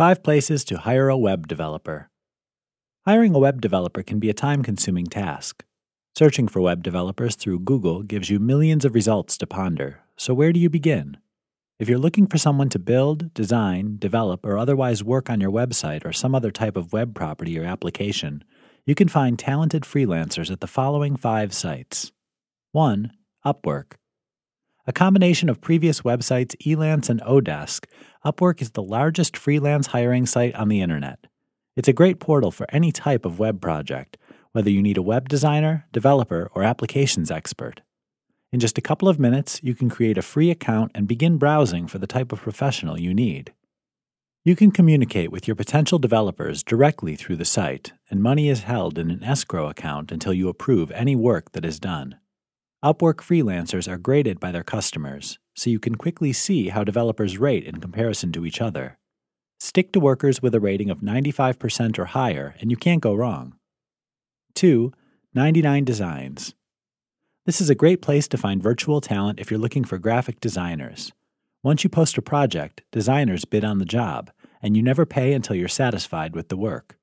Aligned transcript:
Five 0.00 0.22
places 0.22 0.64
to 0.64 0.78
hire 0.78 1.10
a 1.10 1.18
web 1.18 1.46
developer. 1.46 2.08
Hiring 3.04 3.34
a 3.34 3.38
web 3.38 3.60
developer 3.60 4.02
can 4.02 4.18
be 4.18 4.30
a 4.30 4.32
time 4.32 4.62
consuming 4.62 5.04
task. 5.04 5.62
Searching 6.16 6.48
for 6.48 6.62
web 6.62 6.82
developers 6.82 7.36
through 7.36 7.60
Google 7.60 8.02
gives 8.02 8.30
you 8.30 8.38
millions 8.38 8.86
of 8.86 8.94
results 8.94 9.36
to 9.36 9.46
ponder, 9.46 10.00
so 10.16 10.32
where 10.32 10.54
do 10.54 10.58
you 10.58 10.70
begin? 10.70 11.18
If 11.78 11.86
you're 11.86 11.98
looking 11.98 12.26
for 12.26 12.38
someone 12.38 12.70
to 12.70 12.78
build, 12.78 13.34
design, 13.34 13.96
develop, 13.98 14.46
or 14.46 14.56
otherwise 14.56 15.04
work 15.04 15.28
on 15.28 15.38
your 15.38 15.50
website 15.50 16.06
or 16.06 16.14
some 16.14 16.34
other 16.34 16.50
type 16.50 16.78
of 16.78 16.94
web 16.94 17.14
property 17.14 17.58
or 17.58 17.64
application, 17.64 18.42
you 18.86 18.94
can 18.94 19.08
find 19.08 19.38
talented 19.38 19.82
freelancers 19.82 20.50
at 20.50 20.62
the 20.62 20.66
following 20.66 21.14
five 21.14 21.52
sites 21.52 22.10
1. 22.72 23.12
Upwork. 23.44 23.99
A 24.90 24.92
combination 24.92 25.48
of 25.48 25.60
previous 25.60 26.00
websites 26.00 26.56
Elance 26.66 27.08
and 27.08 27.20
Odesk, 27.20 27.84
Upwork 28.26 28.60
is 28.60 28.72
the 28.72 28.82
largest 28.82 29.36
freelance 29.36 29.86
hiring 29.86 30.26
site 30.26 30.52
on 30.56 30.68
the 30.68 30.80
internet. 30.80 31.28
It's 31.76 31.86
a 31.86 31.92
great 31.92 32.18
portal 32.18 32.50
for 32.50 32.66
any 32.70 32.90
type 32.90 33.24
of 33.24 33.38
web 33.38 33.60
project, 33.60 34.18
whether 34.50 34.68
you 34.68 34.82
need 34.82 34.98
a 34.98 35.02
web 35.02 35.28
designer, 35.28 35.86
developer, 35.92 36.50
or 36.56 36.64
applications 36.64 37.30
expert. 37.30 37.82
In 38.50 38.58
just 38.58 38.78
a 38.78 38.80
couple 38.80 39.08
of 39.08 39.20
minutes, 39.20 39.60
you 39.62 39.76
can 39.76 39.88
create 39.88 40.18
a 40.18 40.22
free 40.22 40.50
account 40.50 40.90
and 40.92 41.06
begin 41.06 41.38
browsing 41.38 41.86
for 41.86 41.98
the 41.98 42.08
type 42.08 42.32
of 42.32 42.40
professional 42.40 42.98
you 42.98 43.14
need. 43.14 43.52
You 44.44 44.56
can 44.56 44.72
communicate 44.72 45.30
with 45.30 45.46
your 45.46 45.54
potential 45.54 46.00
developers 46.00 46.64
directly 46.64 47.14
through 47.14 47.36
the 47.36 47.44
site, 47.44 47.92
and 48.10 48.20
money 48.20 48.48
is 48.48 48.64
held 48.64 48.98
in 48.98 49.12
an 49.12 49.22
escrow 49.22 49.68
account 49.68 50.10
until 50.10 50.32
you 50.32 50.48
approve 50.48 50.90
any 50.90 51.14
work 51.14 51.52
that 51.52 51.64
is 51.64 51.78
done. 51.78 52.16
Upwork 52.82 53.16
freelancers 53.16 53.86
are 53.86 53.98
graded 53.98 54.40
by 54.40 54.50
their 54.50 54.64
customers, 54.64 55.38
so 55.54 55.68
you 55.68 55.78
can 55.78 55.96
quickly 55.96 56.32
see 56.32 56.70
how 56.70 56.82
developers 56.82 57.36
rate 57.36 57.64
in 57.64 57.76
comparison 57.76 58.32
to 58.32 58.46
each 58.46 58.62
other. 58.62 58.96
Stick 59.58 59.92
to 59.92 60.00
workers 60.00 60.40
with 60.40 60.54
a 60.54 60.60
rating 60.60 60.88
of 60.88 61.00
95% 61.00 61.98
or 61.98 62.06
higher, 62.06 62.54
and 62.58 62.70
you 62.70 62.78
can't 62.78 63.02
go 63.02 63.14
wrong. 63.14 63.54
2. 64.54 64.94
99 65.34 65.84
Designs. 65.84 66.54
This 67.44 67.60
is 67.60 67.68
a 67.68 67.74
great 67.74 68.00
place 68.00 68.26
to 68.28 68.38
find 68.38 68.62
virtual 68.62 69.02
talent 69.02 69.40
if 69.40 69.50
you're 69.50 69.60
looking 69.60 69.84
for 69.84 69.98
graphic 69.98 70.40
designers. 70.40 71.12
Once 71.62 71.84
you 71.84 71.90
post 71.90 72.16
a 72.16 72.22
project, 72.22 72.80
designers 72.90 73.44
bid 73.44 73.62
on 73.62 73.78
the 73.78 73.84
job, 73.84 74.30
and 74.62 74.74
you 74.74 74.82
never 74.82 75.04
pay 75.04 75.34
until 75.34 75.54
you're 75.54 75.68
satisfied 75.68 76.34
with 76.34 76.48
the 76.48 76.56
work. 76.56 76.96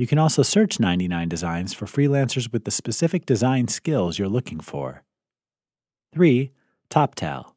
You 0.00 0.06
can 0.06 0.18
also 0.18 0.42
search 0.42 0.80
99 0.80 1.28
Designs 1.28 1.74
for 1.74 1.84
freelancers 1.84 2.50
with 2.50 2.64
the 2.64 2.70
specific 2.70 3.26
design 3.26 3.68
skills 3.68 4.18
you're 4.18 4.30
looking 4.30 4.58
for. 4.58 5.02
3. 6.14 6.50
TopTal. 6.88 7.52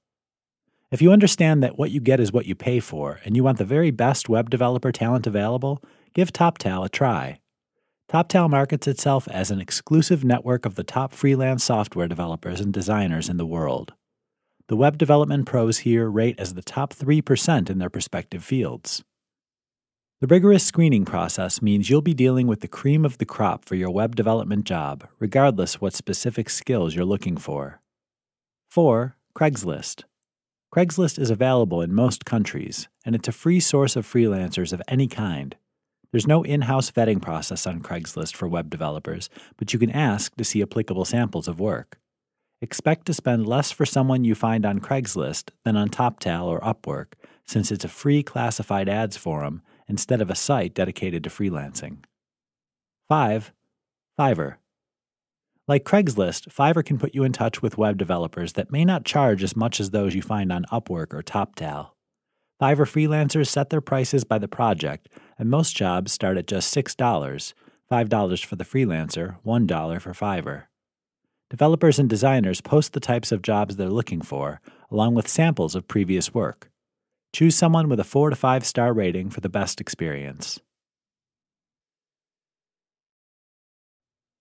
If 0.92 1.02
you 1.02 1.14
understand 1.14 1.64
that 1.64 1.78
what 1.78 1.92
you 1.92 2.02
get 2.02 2.20
is 2.20 2.34
what 2.34 2.46
you 2.46 2.54
pay 2.54 2.82
for, 2.82 3.22
and 3.24 3.38
you 3.38 3.46
want 3.46 3.60
the 3.60 3.64
very 3.64 3.92
best 3.92 4.28
web 4.28 4.50
developer 4.50 4.92
talent 4.92 5.26
available, 5.26 5.82
give 6.14 6.34
TopTal 6.34 6.86
a 6.86 6.90
try. 6.90 7.40
TopTal 8.12 8.50
markets 8.50 8.90
itself 8.90 9.26
as 9.30 9.50
an 9.50 9.62
exclusive 9.62 10.26
network 10.26 10.66
of 10.66 10.76
the 10.76 10.84
top 10.84 11.14
freelance 11.14 11.64
software 11.64 12.10
developers 12.10 12.60
and 12.60 12.74
designers 12.74 13.30
in 13.30 13.38
the 13.38 13.46
world. 13.46 13.94
The 14.68 14.76
web 14.76 14.98
development 14.98 15.46
pros 15.46 15.78
here 15.78 16.10
rate 16.10 16.38
as 16.38 16.56
the 16.56 16.62
top 16.62 16.94
3% 16.94 17.70
in 17.70 17.78
their 17.78 17.90
respective 17.94 18.44
fields. 18.44 19.02
The 20.24 20.36
rigorous 20.36 20.64
screening 20.64 21.04
process 21.04 21.62
means 21.62 21.90
you'll 21.90 22.02
be 22.02 22.14
dealing 22.14 22.48
with 22.48 22.62
the 22.62 22.68
cream 22.70 23.04
of 23.04 23.18
the 23.18 23.26
crop 23.26 23.66
for 23.66 23.76
your 23.76 23.90
web 23.90 24.16
development 24.16 24.64
job, 24.64 25.06
regardless 25.20 25.82
what 25.82 25.94
specific 25.94 26.50
skills 26.50 26.96
you're 26.96 27.04
looking 27.04 27.36
for. 27.36 27.82
4. 28.70 29.18
Craigslist. 29.38 30.06
Craigslist 30.74 31.20
is 31.20 31.30
available 31.30 31.82
in 31.82 31.94
most 31.94 32.24
countries, 32.24 32.88
and 33.04 33.16
it's 33.16 33.28
a 33.28 33.34
free 33.34 33.60
source 33.60 33.98
of 33.98 34.08
freelancers 34.08 34.72
of 34.72 34.82
any 34.88 35.10
kind. 35.10 35.58
There's 36.14 36.26
no 36.26 36.42
in 36.44 36.62
house 36.62 36.90
vetting 36.90 37.22
process 37.22 37.68
on 37.68 37.82
Craigslist 37.82 38.34
for 38.34 38.48
web 38.48 38.70
developers, 38.70 39.30
but 39.58 39.74
you 39.74 39.80
can 39.80 39.92
ask 39.92 40.38
to 40.38 40.46
see 40.46 40.62
applicable 40.62 41.04
samples 41.04 41.50
of 41.50 41.60
work. 41.60 42.00
Expect 42.62 43.08
to 43.08 43.14
spend 43.14 43.46
less 43.46 43.72
for 43.72 43.86
someone 43.86 44.24
you 44.24 44.36
find 44.36 44.66
on 44.66 44.80
Craigslist 44.80 45.50
than 45.66 45.76
on 45.76 45.90
TopTal 45.90 46.46
or 46.46 46.62
Upwork, 46.62 47.16
since 47.46 47.74
it's 47.74 47.84
a 47.84 47.90
free 47.90 48.24
classified 48.24 48.88
ads 48.88 49.18
forum 49.18 49.62
instead 49.88 50.22
of 50.22 50.30
a 50.30 50.36
site 50.36 50.74
dedicated 50.74 51.24
to 51.24 51.30
freelancing. 51.30 51.98
5. 53.10 53.52
Fiverr. 54.20 54.56
Like 55.68 55.86
Craigslist, 55.86 56.50
Fiverr 56.54 56.86
can 56.86 56.98
put 56.98 57.16
you 57.16 57.24
in 57.24 57.32
touch 57.32 57.62
with 57.62 57.78
web 57.78 57.98
developers 57.98 58.54
that 58.54 58.72
may 58.72 58.84
not 58.84 59.06
charge 59.06 59.44
as 59.44 59.56
much 59.56 59.80
as 59.80 59.92
those 59.92 60.14
you 60.14 60.22
find 60.22 60.52
on 60.52 60.66
Upwork 60.72 61.14
or 61.14 61.24
TopTal. 61.24 61.92
Fiverr 62.62 62.88
freelancers 62.88 63.48
set 63.48 63.70
their 63.70 63.82
prices 63.82 64.24
by 64.24 64.38
the 64.38 64.48
project, 64.48 65.08
and 65.40 65.50
most 65.50 65.76
jobs 65.76 66.12
start 66.12 66.38
at 66.38 66.48
just 66.48 66.76
$6, 66.76 67.54
$5 67.92 68.46
for 68.46 68.56
the 68.56 68.64
freelancer, 68.64 69.38
$1 69.46 70.02
for 70.02 70.14
Fiverr. 70.14 70.64
Developers 71.50 72.00
and 72.00 72.10
designers 72.10 72.62
post 72.62 72.94
the 72.94 73.00
types 73.00 73.32
of 73.32 73.42
jobs 73.42 73.76
they're 73.76 73.90
looking 73.90 74.22
for, 74.22 74.60
along 74.90 75.14
with 75.14 75.28
samples 75.28 75.76
of 75.76 75.88
previous 75.88 76.34
work. 76.34 76.72
Choose 77.34 77.56
someone 77.56 77.90
with 77.90 78.00
a 78.00 78.04
4 78.04 78.30
to 78.30 78.36
5 78.36 78.64
star 78.64 78.94
rating 78.94 79.32
for 79.32 79.42
the 79.42 79.50
best 79.50 79.82
experience. 79.82 80.60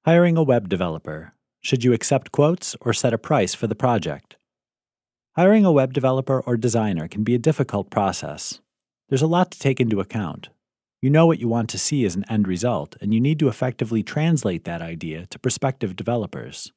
Hiring 0.05 0.37
a 0.37 0.43
web 0.43 0.69
developer. 0.69 1.33
Should 1.63 1.85
you 1.85 1.95
accept 1.95 2.33
quotes 2.33 2.77
or 2.83 2.93
set 2.93 3.15
a 3.15 3.19
price 3.19 3.55
for 3.55 3.67
the 3.67 3.75
project? 3.75 4.37
Hiring 5.37 5.65
a 5.65 5.73
web 5.73 5.95
developer 5.95 6.41
or 6.41 6.59
designer 6.59 7.09
can 7.09 7.25
be 7.25 7.35
a 7.35 7.39
difficult 7.39 7.89
process. 7.89 8.61
There's 9.09 9.23
a 9.23 9.27
lot 9.27 9.53
to 9.53 9.59
take 9.59 9.81
into 9.81 10.01
account. 10.01 10.51
You 11.01 11.09
know 11.09 11.27
what 11.27 11.39
you 11.39 11.49
want 11.49 11.71
to 11.71 11.79
see 11.79 12.05
as 12.05 12.15
an 12.15 12.27
end 12.29 12.47
result, 12.47 12.97
and 13.01 13.15
you 13.15 13.21
need 13.21 13.39
to 13.39 13.49
effectively 13.49 14.03
translate 14.03 14.65
that 14.65 14.83
idea 14.83 15.25
to 15.31 15.39
prospective 15.39 15.97
developers. 15.97 16.73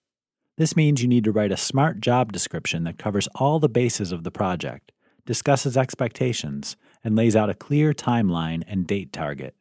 This 0.57 0.77
means 0.77 1.01
you 1.01 1.09
need 1.09 1.25
to 1.25 1.33
write 1.33 1.51
a 1.51 1.57
smart 1.57 1.99
job 1.99 2.31
description 2.31 2.85
that 2.85 2.97
covers 2.97 3.27
all 3.35 3.59
the 3.59 3.67
bases 3.67 4.13
of 4.13 4.23
the 4.23 4.31
project, 4.31 4.93
discusses 5.25 5.77
expectations, 5.77 6.75
and 7.03 7.15
lays 7.15 7.35
out 7.35 7.49
a 7.49 7.53
clear 7.53 7.93
timeline 7.93 8.63
and 8.67 8.87
date 8.87 9.11
target. 9.11 9.55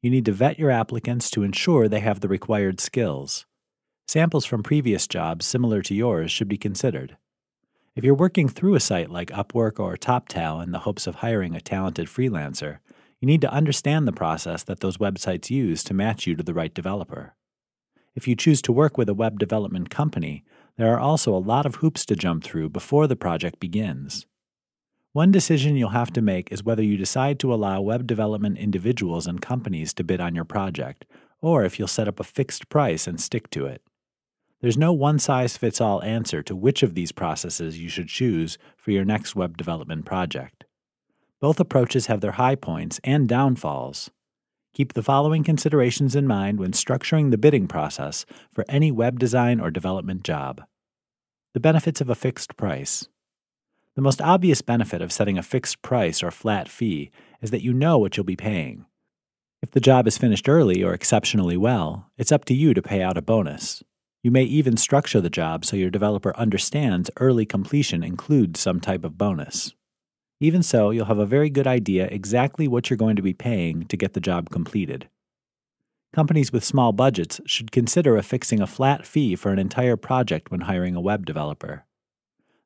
You 0.00 0.10
need 0.10 0.26
to 0.26 0.32
vet 0.32 0.58
your 0.58 0.70
applicants 0.70 1.30
to 1.30 1.42
ensure 1.42 1.88
they 1.88 2.00
have 2.00 2.20
the 2.20 2.28
required 2.28 2.80
skills. 2.80 3.46
Samples 4.06 4.44
from 4.44 4.62
previous 4.62 5.06
jobs 5.06 5.46
similar 5.46 5.80
to 5.82 5.94
yours 5.94 6.30
should 6.30 6.48
be 6.48 6.58
considered. 6.58 7.16
If 7.96 8.04
you're 8.04 8.14
working 8.14 8.48
through 8.48 8.74
a 8.74 8.80
site 8.80 9.08
like 9.08 9.30
Upwork 9.30 9.78
or 9.78 9.96
TopTal 9.96 10.62
in 10.62 10.72
the 10.72 10.80
hopes 10.80 11.06
of 11.06 11.16
hiring 11.16 11.54
a 11.54 11.60
talented 11.60 12.08
freelancer, 12.08 12.78
you 13.20 13.26
need 13.26 13.40
to 13.40 13.52
understand 13.52 14.06
the 14.06 14.12
process 14.12 14.62
that 14.64 14.80
those 14.80 14.98
websites 14.98 15.48
use 15.48 15.82
to 15.84 15.94
match 15.94 16.26
you 16.26 16.34
to 16.34 16.42
the 16.42 16.52
right 16.52 16.74
developer. 16.74 17.34
If 18.14 18.28
you 18.28 18.36
choose 18.36 18.60
to 18.62 18.72
work 18.72 18.98
with 18.98 19.08
a 19.08 19.14
web 19.14 19.38
development 19.38 19.90
company, 19.90 20.44
there 20.76 20.92
are 20.92 21.00
also 21.00 21.34
a 21.34 21.38
lot 21.38 21.66
of 21.66 21.76
hoops 21.76 22.04
to 22.06 22.16
jump 22.16 22.44
through 22.44 22.70
before 22.70 23.06
the 23.06 23.16
project 23.16 23.60
begins. 23.60 24.26
One 25.14 25.30
decision 25.30 25.76
you'll 25.76 25.90
have 25.90 26.12
to 26.14 26.20
make 26.20 26.50
is 26.50 26.64
whether 26.64 26.82
you 26.82 26.96
decide 26.96 27.38
to 27.38 27.54
allow 27.54 27.80
web 27.80 28.04
development 28.04 28.58
individuals 28.58 29.28
and 29.28 29.40
companies 29.40 29.94
to 29.94 30.02
bid 30.02 30.20
on 30.20 30.34
your 30.34 30.44
project, 30.44 31.04
or 31.40 31.62
if 31.62 31.78
you'll 31.78 31.86
set 31.86 32.08
up 32.08 32.18
a 32.18 32.24
fixed 32.24 32.68
price 32.68 33.06
and 33.06 33.20
stick 33.20 33.48
to 33.50 33.64
it. 33.64 33.80
There's 34.60 34.76
no 34.76 34.92
one 34.92 35.20
size 35.20 35.56
fits 35.56 35.80
all 35.80 36.02
answer 36.02 36.42
to 36.42 36.56
which 36.56 36.82
of 36.82 36.96
these 36.96 37.12
processes 37.12 37.78
you 37.78 37.88
should 37.88 38.08
choose 38.08 38.58
for 38.76 38.90
your 38.90 39.04
next 39.04 39.36
web 39.36 39.56
development 39.56 40.04
project. 40.04 40.64
Both 41.40 41.60
approaches 41.60 42.06
have 42.06 42.20
their 42.20 42.32
high 42.32 42.56
points 42.56 42.98
and 43.04 43.28
downfalls. 43.28 44.10
Keep 44.72 44.94
the 44.94 45.02
following 45.04 45.44
considerations 45.44 46.16
in 46.16 46.26
mind 46.26 46.58
when 46.58 46.72
structuring 46.72 47.30
the 47.30 47.38
bidding 47.38 47.68
process 47.68 48.26
for 48.52 48.64
any 48.68 48.90
web 48.90 49.20
design 49.20 49.60
or 49.60 49.70
development 49.70 50.24
job. 50.24 50.64
The 51.52 51.60
benefits 51.60 52.00
of 52.00 52.10
a 52.10 52.16
fixed 52.16 52.56
price. 52.56 53.06
The 53.96 54.02
most 54.02 54.20
obvious 54.20 54.60
benefit 54.60 55.00
of 55.00 55.12
setting 55.12 55.38
a 55.38 55.42
fixed 55.42 55.80
price 55.80 56.20
or 56.20 56.32
flat 56.32 56.68
fee 56.68 57.12
is 57.40 57.52
that 57.52 57.62
you 57.62 57.72
know 57.72 57.96
what 57.96 58.16
you'll 58.16 58.24
be 58.24 58.34
paying. 58.34 58.86
If 59.62 59.70
the 59.70 59.80
job 59.80 60.08
is 60.08 60.18
finished 60.18 60.48
early 60.48 60.82
or 60.82 60.92
exceptionally 60.92 61.56
well, 61.56 62.10
it's 62.18 62.32
up 62.32 62.44
to 62.46 62.54
you 62.54 62.74
to 62.74 62.82
pay 62.82 63.02
out 63.02 63.16
a 63.16 63.22
bonus. 63.22 63.84
You 64.24 64.32
may 64.32 64.42
even 64.42 64.76
structure 64.76 65.20
the 65.20 65.30
job 65.30 65.64
so 65.64 65.76
your 65.76 65.90
developer 65.90 66.36
understands 66.36 67.08
early 67.18 67.46
completion 67.46 68.02
includes 68.02 68.58
some 68.58 68.80
type 68.80 69.04
of 69.04 69.16
bonus. 69.16 69.74
Even 70.40 70.64
so, 70.64 70.90
you'll 70.90 71.06
have 71.06 71.18
a 71.18 71.26
very 71.26 71.48
good 71.48 71.66
idea 71.68 72.08
exactly 72.10 72.66
what 72.66 72.90
you're 72.90 72.96
going 72.96 73.16
to 73.16 73.22
be 73.22 73.32
paying 73.32 73.84
to 73.84 73.96
get 73.96 74.14
the 74.14 74.20
job 74.20 74.50
completed. 74.50 75.08
Companies 76.12 76.52
with 76.52 76.64
small 76.64 76.92
budgets 76.92 77.40
should 77.46 77.70
consider 77.70 78.16
affixing 78.16 78.60
a 78.60 78.66
flat 78.66 79.06
fee 79.06 79.36
for 79.36 79.52
an 79.52 79.58
entire 79.60 79.96
project 79.96 80.50
when 80.50 80.62
hiring 80.62 80.96
a 80.96 81.00
web 81.00 81.24
developer. 81.24 81.84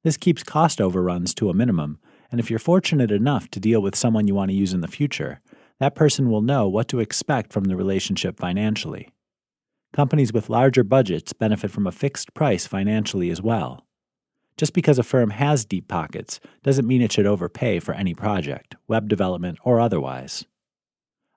This 0.05 0.17
keeps 0.17 0.43
cost 0.43 0.81
overruns 0.81 1.35
to 1.35 1.51
a 1.51 1.55
minimum, 1.55 1.99
and 2.31 2.39
if 2.39 2.51
you're 2.51 2.59
fortunate 2.59 3.11
enough 3.11 3.51
to 3.51 3.61
deal 3.61 3.81
with 3.81 3.97
someone 3.97 4.27
you 4.27 4.35
want 4.35 4.51
to 4.51 4.57
use 4.57 4.73
in 4.73 4.81
the 4.81 4.89
future, 4.89 5.41
that 5.81 5.95
person 5.95 6.31
will 6.31 6.43
know 6.43 6.69
what 6.69 6.89
to 6.89 7.01
expect 7.01 7.53
from 7.53 7.65
the 7.65 7.77
relationship 7.77 8.39
financially. 8.39 9.11
Companies 9.93 10.33
with 10.33 10.51
larger 10.51 10.85
budgets 10.85 11.33
benefit 11.33 11.71
from 11.71 11.87
a 11.87 11.93
fixed 11.93 12.35
price 12.35 12.67
financially 12.67 13.31
as 13.31 13.41
well. 13.41 13.87
Just 14.57 14.75
because 14.75 14.99
a 14.99 15.05
firm 15.05 15.31
has 15.31 15.65
deep 15.65 15.89
pockets 15.89 16.41
doesn't 16.63 16.87
mean 16.87 17.01
it 17.01 17.13
should 17.13 17.27
overpay 17.27 17.79
for 17.79 17.95
any 17.95 18.13
project, 18.13 18.75
web 18.87 19.09
development 19.09 19.59
or 19.63 19.81
otherwise. 19.81 20.45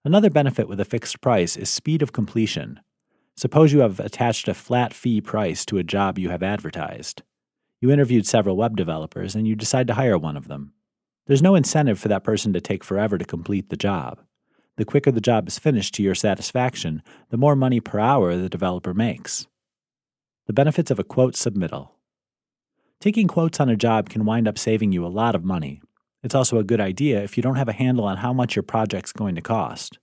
Another 0.03 0.31
benefit 0.31 0.67
with 0.67 0.79
a 0.79 0.85
fixed 0.85 1.21
price 1.21 1.55
is 1.55 1.69
speed 1.69 2.01
of 2.01 2.11
completion. 2.11 2.79
Suppose 3.37 3.71
you 3.71 3.79
have 3.79 3.99
attached 3.99 4.47
a 4.47 4.53
flat 4.53 4.93
fee 4.93 5.21
price 5.21 5.63
to 5.65 5.77
a 5.77 5.83
job 5.83 6.17
you 6.17 6.29
have 6.29 6.43
advertised. 6.43 7.21
You 7.81 7.89
interviewed 7.91 8.27
several 8.27 8.55
web 8.55 8.77
developers 8.77 9.33
and 9.33 9.47
you 9.47 9.55
decide 9.55 9.87
to 9.87 9.95
hire 9.95 10.17
one 10.17 10.37
of 10.37 10.47
them. 10.47 10.73
There's 11.25 11.41
no 11.41 11.55
incentive 11.55 11.99
for 11.99 12.09
that 12.09 12.23
person 12.23 12.53
to 12.53 12.61
take 12.61 12.83
forever 12.83 13.17
to 13.17 13.25
complete 13.25 13.69
the 13.69 13.75
job. 13.75 14.21
The 14.77 14.85
quicker 14.85 15.11
the 15.11 15.19
job 15.19 15.47
is 15.47 15.57
finished 15.57 15.95
to 15.95 16.03
your 16.03 16.13
satisfaction, 16.13 17.01
the 17.29 17.37
more 17.37 17.55
money 17.55 17.79
per 17.79 17.99
hour 17.99 18.37
the 18.37 18.49
developer 18.49 18.93
makes. 18.93 19.47
The 20.45 20.53
benefits 20.53 20.91
of 20.91 20.99
a 20.99 21.03
quote 21.03 21.33
submittal. 21.33 21.89
Taking 22.99 23.27
quotes 23.27 23.59
on 23.59 23.67
a 23.67 23.75
job 23.75 24.09
can 24.09 24.25
wind 24.25 24.47
up 24.47 24.59
saving 24.59 24.91
you 24.91 25.03
a 25.03 25.07
lot 25.07 25.33
of 25.33 25.43
money. 25.43 25.81
It's 26.21 26.35
also 26.35 26.59
a 26.59 26.63
good 26.63 26.79
idea 26.79 27.23
if 27.23 27.35
you 27.35 27.41
don't 27.41 27.55
have 27.55 27.69
a 27.69 27.73
handle 27.73 28.05
on 28.05 28.17
how 28.17 28.31
much 28.31 28.55
your 28.55 28.63
project's 28.63 29.11
going 29.11 29.33
to 29.33 29.41
cost. 29.41 29.97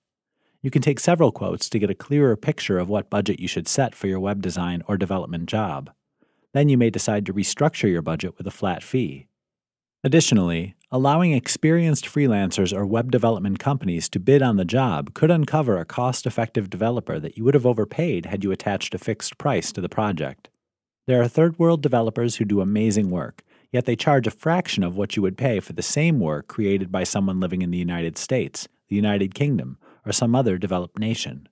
You 0.62 0.70
can 0.72 0.82
take 0.82 0.98
several 0.98 1.30
quotes 1.30 1.70
to 1.70 1.78
get 1.78 1.90
a 1.90 1.94
clearer 1.94 2.36
picture 2.36 2.80
of 2.80 2.88
what 2.88 3.08
budget 3.08 3.38
you 3.38 3.46
should 3.46 3.68
set 3.68 3.94
for 3.94 4.08
your 4.08 4.18
web 4.18 4.42
design 4.42 4.82
or 4.88 4.96
development 4.96 5.48
job. 5.48 5.92
Then 6.54 6.68
you 6.68 6.78
may 6.78 6.90
decide 6.90 7.26
to 7.26 7.34
restructure 7.34 7.90
your 7.90 8.02
budget 8.02 8.36
with 8.38 8.46
a 8.46 8.50
flat 8.50 8.82
fee. 8.82 9.26
Additionally, 10.04 10.74
allowing 10.90 11.32
experienced 11.32 12.06
freelancers 12.06 12.72
or 12.72 12.86
web 12.86 13.10
development 13.10 13.58
companies 13.58 14.08
to 14.08 14.20
bid 14.20 14.42
on 14.42 14.56
the 14.56 14.64
job 14.64 15.12
could 15.12 15.30
uncover 15.30 15.76
a 15.76 15.84
cost 15.84 16.24
effective 16.24 16.70
developer 16.70 17.18
that 17.18 17.36
you 17.36 17.44
would 17.44 17.54
have 17.54 17.66
overpaid 17.66 18.26
had 18.26 18.44
you 18.44 18.52
attached 18.52 18.94
a 18.94 18.98
fixed 18.98 19.38
price 19.38 19.72
to 19.72 19.80
the 19.80 19.88
project. 19.88 20.48
There 21.06 21.20
are 21.20 21.28
third 21.28 21.58
world 21.58 21.82
developers 21.82 22.36
who 22.36 22.44
do 22.44 22.60
amazing 22.60 23.10
work, 23.10 23.42
yet 23.72 23.86
they 23.86 23.96
charge 23.96 24.26
a 24.26 24.30
fraction 24.30 24.84
of 24.84 24.96
what 24.96 25.16
you 25.16 25.22
would 25.22 25.36
pay 25.36 25.58
for 25.60 25.72
the 25.72 25.82
same 25.82 26.20
work 26.20 26.46
created 26.46 26.92
by 26.92 27.04
someone 27.04 27.40
living 27.40 27.62
in 27.62 27.70
the 27.70 27.78
United 27.78 28.16
States, 28.16 28.68
the 28.88 28.96
United 28.96 29.34
Kingdom, 29.34 29.78
or 30.06 30.12
some 30.12 30.34
other 30.34 30.58
developed 30.58 30.98
nation. 30.98 31.48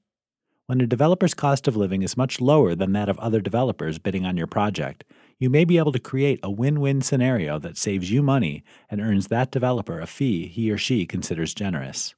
When 0.69 0.81
a 0.81 0.87
developer's 0.87 1.33
cost 1.33 1.69
of 1.69 1.77
living 1.77 2.03
is 2.03 2.17
much 2.17 2.41
lower 2.41 2.75
than 2.75 2.93
that 2.93 3.09
of 3.09 3.21
other 3.21 3.41
developers 3.41 4.01
bidding 4.01 4.27
on 4.27 4.37
your 4.37 4.49
project, 4.49 5.05
you 5.39 5.49
may 5.49 5.65
be 5.65 5.79
able 5.79 5.93
to 5.93 6.01
create 6.01 6.41
a 6.43 6.51
win 6.51 6.81
win 6.81 7.03
scenario 7.03 7.61
that 7.61 7.77
saves 7.77 8.11
you 8.11 8.21
money 8.21 8.65
and 8.91 9.01
earns 9.01 9.29
that 9.29 9.53
developer 9.53 10.01
a 10.01 10.09
fee 10.09 10.49
he 10.49 10.69
or 10.73 10.77
she 10.77 11.07
considers 11.07 11.55
generous. 11.55 12.17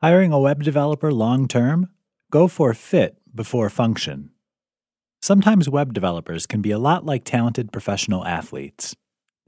Hiring 0.00 0.32
a 0.32 0.38
web 0.38 0.62
developer 0.62 1.10
long 1.10 1.48
term? 1.48 1.88
Go 2.30 2.46
for 2.46 2.72
fit 2.72 3.18
before 3.34 3.68
function. 3.68 4.30
Sometimes 5.20 5.68
web 5.68 5.92
developers 5.92 6.46
can 6.46 6.62
be 6.62 6.70
a 6.70 6.78
lot 6.78 7.04
like 7.04 7.24
talented 7.24 7.72
professional 7.72 8.24
athletes. 8.24 8.94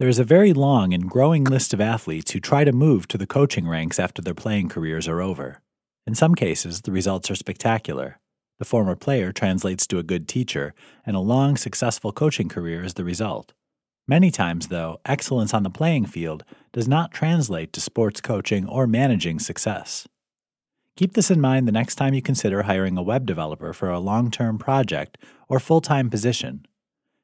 There 0.00 0.08
is 0.08 0.18
a 0.18 0.24
very 0.24 0.52
long 0.52 0.92
and 0.92 1.08
growing 1.08 1.44
list 1.44 1.72
of 1.72 1.80
athletes 1.80 2.32
who 2.32 2.40
try 2.40 2.64
to 2.64 2.72
move 2.72 3.06
to 3.08 3.18
the 3.18 3.28
coaching 3.28 3.68
ranks 3.68 4.00
after 4.00 4.20
their 4.20 4.34
playing 4.34 4.70
careers 4.70 5.06
are 5.06 5.22
over. 5.22 5.60
In 6.06 6.14
some 6.14 6.34
cases, 6.34 6.82
the 6.82 6.92
results 6.92 7.30
are 7.30 7.34
spectacular. 7.34 8.18
The 8.58 8.64
former 8.64 8.94
player 8.94 9.32
translates 9.32 9.86
to 9.86 9.98
a 9.98 10.02
good 10.02 10.28
teacher, 10.28 10.74
and 11.04 11.16
a 11.16 11.20
long, 11.20 11.56
successful 11.56 12.12
coaching 12.12 12.48
career 12.48 12.84
is 12.84 12.94
the 12.94 13.04
result. 13.04 13.52
Many 14.06 14.30
times, 14.30 14.68
though, 14.68 15.00
excellence 15.06 15.54
on 15.54 15.62
the 15.62 15.70
playing 15.70 16.06
field 16.06 16.44
does 16.72 16.86
not 16.86 17.10
translate 17.10 17.72
to 17.72 17.80
sports 17.80 18.20
coaching 18.20 18.68
or 18.68 18.86
managing 18.86 19.38
success. 19.38 20.06
Keep 20.96 21.14
this 21.14 21.30
in 21.30 21.40
mind 21.40 21.66
the 21.66 21.72
next 21.72 21.96
time 21.96 22.14
you 22.14 22.22
consider 22.22 22.62
hiring 22.62 22.98
a 22.98 23.02
web 23.02 23.26
developer 23.26 23.72
for 23.72 23.88
a 23.88 23.98
long 23.98 24.30
term 24.30 24.58
project 24.58 25.18
or 25.48 25.58
full 25.58 25.80
time 25.80 26.10
position. 26.10 26.66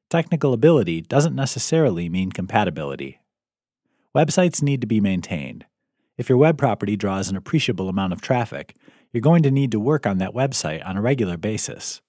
Technical 0.09 0.51
ability 0.53 1.01
doesn't 1.01 1.35
necessarily 1.35 2.09
mean 2.09 2.31
compatibility. 2.31 3.21
Websites 4.13 4.61
need 4.61 4.81
to 4.81 4.87
be 4.87 4.99
maintained. 4.99 5.65
If 6.17 6.29
your 6.29 6.37
web 6.37 6.57
property 6.57 6.95
draws 6.95 7.29
an 7.29 7.35
appreciable 7.35 7.89
amount 7.89 8.13
of 8.13 8.21
traffic, 8.21 8.75
you're 9.11 9.21
going 9.21 9.43
to 9.43 9.51
need 9.51 9.71
to 9.71 9.79
work 9.79 10.05
on 10.05 10.17
that 10.19 10.33
website 10.33 10.85
on 10.85 10.97
a 10.97 11.01
regular 11.01 11.37
basis. 11.37 12.01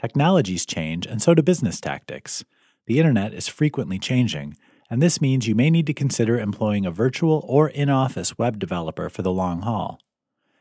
Technologies 0.00 0.66
change, 0.66 1.06
and 1.06 1.22
so 1.22 1.34
do 1.34 1.42
business 1.42 1.80
tactics. 1.80 2.44
The 2.86 2.98
internet 2.98 3.32
is 3.32 3.48
frequently 3.48 3.98
changing, 3.98 4.56
and 4.90 5.00
this 5.00 5.20
means 5.20 5.48
you 5.48 5.54
may 5.54 5.70
need 5.70 5.86
to 5.86 5.94
consider 5.94 6.38
employing 6.38 6.84
a 6.84 6.90
virtual 6.90 7.44
or 7.48 7.68
in 7.68 7.88
office 7.88 8.36
web 8.36 8.58
developer 8.58 9.08
for 9.08 9.22
the 9.22 9.32
long 9.32 9.62
haul. 9.62 9.98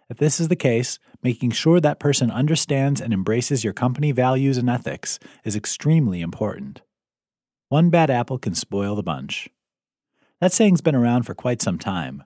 If 0.10 0.18
this 0.18 0.39
is 0.39 0.48
the 0.48 0.56
case, 0.56 1.00
making 1.22 1.51
sure 1.51 1.80
that 1.80 2.00
person 2.00 2.30
understands 2.30 3.01
and 3.01 3.13
embraces 3.13 3.63
your 3.63 3.74
company 3.74 4.12
values 4.12 4.57
and 4.57 4.69
ethics 4.69 5.19
is 5.44 5.56
extremely 5.56 6.22
important. 6.22 6.81
One 7.69 7.89
bad 7.89 8.10
apple 8.10 8.38
can 8.38 8.54
spoil 8.54 8.96
the 8.96 9.04
bunch. 9.04 9.50
That 10.39 10.54
saying's 10.54 10.81
been 10.81 10.96
around 10.96 11.24
for 11.24 11.34
quite 11.34 11.62
some 11.62 11.80
time. 11.80 12.24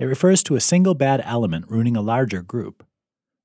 It 0.00 0.06
refers 0.06 0.42
to 0.44 0.56
a 0.56 0.60
single 0.60 0.94
bad 0.94 1.20
element 1.26 1.66
ruining 1.68 1.94
a 1.94 2.00
larger 2.00 2.40
group. 2.40 2.86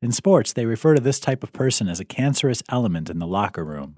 In 0.02 0.14
sports, 0.14 0.54
they 0.54 0.66
refer 0.66 0.96
to 0.96 1.02
this 1.02 1.20
type 1.20 1.44
of 1.44 1.52
person 1.52 1.90
as 1.90 2.00
a 2.00 2.06
cancerous 2.06 2.64
element 2.70 3.10
in 3.10 3.20
the 3.20 3.28
locker 3.28 3.66
room. 3.66 3.98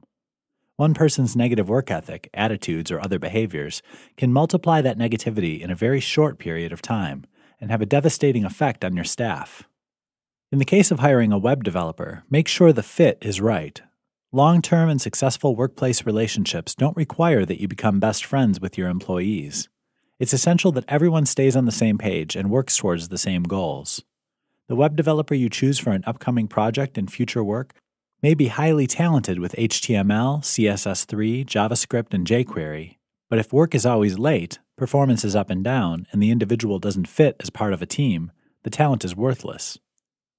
One 0.75 0.95
person's 0.95 1.35
negative 1.35 1.69
work 1.69 1.91
ethic, 1.91 2.31
attitudes, 2.33 2.89
or 2.89 2.99
other 2.99 3.19
behaviors 3.19 3.83
can 4.15 4.33
multiply 4.33 4.81
that 4.81 4.97
negativity 4.97 5.61
in 5.61 5.69
a 5.69 5.75
very 5.75 5.99
short 5.99 6.39
period 6.39 6.71
of 6.71 6.81
time 6.81 7.27
and 7.61 7.69
have 7.69 7.81
a 7.81 7.85
devastating 7.85 8.43
effect 8.43 8.83
on 8.83 8.95
your 8.95 9.05
staff. 9.05 9.63
In 10.51 10.57
the 10.57 10.65
case 10.65 10.89
of 10.89 10.97
hiring 10.97 11.31
a 11.31 11.37
web 11.37 11.63
developer, 11.63 12.23
make 12.27 12.47
sure 12.47 12.73
the 12.73 12.81
fit 12.81 13.19
is 13.21 13.39
right. 13.39 13.79
Long 14.31 14.63
term 14.63 14.89
and 14.89 14.99
successful 14.99 15.55
workplace 15.55 16.07
relationships 16.07 16.73
don't 16.73 16.97
require 16.97 17.45
that 17.45 17.61
you 17.61 17.67
become 17.67 17.99
best 17.99 18.25
friends 18.25 18.59
with 18.59 18.79
your 18.79 18.89
employees. 18.89 19.69
It's 20.19 20.33
essential 20.33 20.71
that 20.71 20.85
everyone 20.87 21.25
stays 21.25 21.55
on 21.55 21.65
the 21.65 21.71
same 21.71 21.97
page 21.97 22.35
and 22.35 22.49
works 22.49 22.75
towards 22.75 23.09
the 23.09 23.17
same 23.17 23.43
goals. 23.43 24.03
The 24.67 24.75
web 24.75 24.95
developer 24.95 25.35
you 25.35 25.49
choose 25.49 25.77
for 25.77 25.91
an 25.91 26.03
upcoming 26.07 26.47
project 26.47 26.97
and 26.97 27.11
future 27.11 27.43
work 27.43 27.73
may 28.23 28.33
be 28.33 28.47
highly 28.47 28.87
talented 28.87 29.39
with 29.39 29.55
HTML, 29.55 30.41
CSS3, 30.41 31.45
JavaScript, 31.45 32.13
and 32.13 32.25
jQuery, 32.25 32.97
but 33.29 33.39
if 33.39 33.53
work 33.53 33.75
is 33.75 33.85
always 33.85 34.17
late, 34.17 34.59
performance 34.77 35.23
is 35.25 35.35
up 35.35 35.49
and 35.49 35.63
down, 35.63 36.07
and 36.11 36.21
the 36.21 36.31
individual 36.31 36.79
doesn't 36.79 37.07
fit 37.07 37.35
as 37.39 37.49
part 37.49 37.73
of 37.73 37.81
a 37.81 37.85
team, 37.85 38.31
the 38.63 38.69
talent 38.69 39.03
is 39.03 39.15
worthless. 39.15 39.77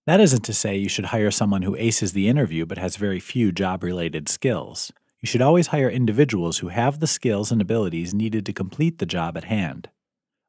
That 0.07 0.21
isn't 0.21 0.43
to 0.43 0.55
say 0.55 0.77
you 0.77 0.89
should 0.89 1.07
hire 1.07 1.31
someone 1.31 1.63
who 1.63 1.77
aces 1.77 2.13
the 2.13 2.29
interview 2.29 2.65
but 2.65 2.79
has 2.79 2.97
very 2.97 3.21
few 3.21 3.53
job 3.53 3.85
related 3.85 4.29
skills. 4.29 4.91
You 5.21 5.27
should 5.27 5.43
always 5.43 5.69
hire 5.69 5.91
individuals 5.91 6.59
who 6.59 6.69
have 6.69 7.01
the 7.01 7.09
skills 7.09 7.51
and 7.51 7.61
abilities 7.61 8.15
needed 8.15 8.47
to 8.47 8.53
complete 8.53 8.99
the 8.99 9.07
job 9.07 9.37
at 9.37 9.45
hand. 9.45 9.89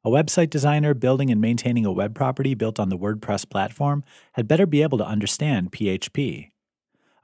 A 0.04 0.10
website 0.10 0.48
designer 0.48 0.94
building 0.94 1.30
and 1.30 1.40
maintaining 1.40 1.84
a 1.84 1.92
web 1.92 2.14
property 2.14 2.54
built 2.54 2.78
on 2.78 2.88
the 2.88 2.96
WordPress 2.96 3.48
platform 3.50 4.04
had 4.34 4.48
better 4.48 4.66
be 4.66 4.82
able 4.82 4.96
to 4.98 5.06
understand 5.06 5.72
PHP. 5.72 6.50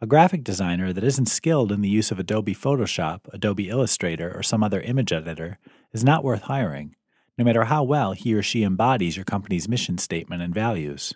A 0.01 0.07
graphic 0.07 0.45
designer 0.45 0.93
that 0.93 1.05
isn't 1.05 1.27
skilled 1.27 1.73
in 1.73 1.81
the 1.81 1.89
use 1.89 2.11
of 2.11 2.19
Adobe 2.19 2.55
Photoshop, 2.55 3.21
Adobe 3.33 3.71
Illustrator, 3.71 4.37
or 4.37 4.43
some 4.43 4.63
other 4.63 4.81
image 4.81 5.13
editor 5.13 5.59
is 5.93 6.05
not 6.05 6.25
worth 6.25 6.43
hiring, 6.43 6.97
no 7.39 7.45
matter 7.45 7.65
how 7.65 7.83
well 7.83 8.13
he 8.13 8.35
or 8.35 8.43
she 8.43 8.63
embodies 8.63 9.17
your 9.17 9.25
company's 9.25 9.69
mission 9.69 9.97
statement 9.97 10.43
and 10.43 10.53
values. 10.53 11.15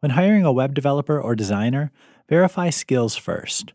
When 0.00 0.12
hiring 0.12 0.44
a 0.44 0.52
web 0.52 0.74
developer 0.74 1.20
or 1.20 1.36
designer, 1.36 1.92
verify 2.28 2.70
skills 2.70 3.14
first. 3.14 3.74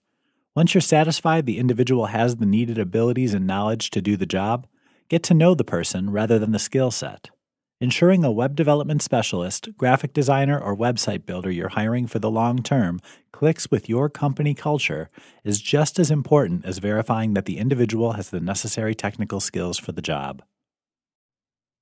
Once 0.60 0.74
you're 0.74 0.82
satisfied 0.82 1.46
the 1.46 1.58
individual 1.58 2.08
has 2.08 2.36
the 2.36 2.46
needed 2.46 2.78
abilities 2.78 3.34
and 3.34 3.48
knowledge 3.48 3.90
to 3.92 4.02
do 4.02 4.18
the 4.18 4.26
job, 4.26 4.68
get 5.08 5.24
to 5.24 5.34
know 5.34 5.56
the 5.56 5.64
person 5.64 6.10
rather 6.10 6.38
than 6.38 6.52
the 6.52 6.60
skill 6.60 6.92
set. 6.92 7.30
Ensuring 7.80 8.26
a 8.26 8.32
web 8.32 8.58
development 8.58 9.02
specialist, 9.02 9.70
graphic 9.78 10.12
designer, 10.12 10.60
or 10.60 10.76
website 10.76 11.26
builder 11.26 11.50
you're 11.50 11.70
hiring 11.70 12.08
for 12.08 12.20
the 12.20 12.30
long 12.30 12.62
term 12.62 13.00
clicks 13.32 13.72
with 13.72 13.88
your 13.88 14.10
company 14.10 14.54
culture 14.54 15.08
is 15.46 15.62
just 15.62 15.98
as 15.98 16.12
important 16.12 16.66
as 16.66 16.80
verifying 16.80 17.36
that 17.36 17.46
the 17.46 17.58
individual 17.58 18.12
has 18.12 18.30
the 18.30 18.42
necessary 18.42 18.94
technical 18.94 19.40
skills 19.40 19.78
for 19.78 19.94
the 19.94 20.02
job. 20.02 20.44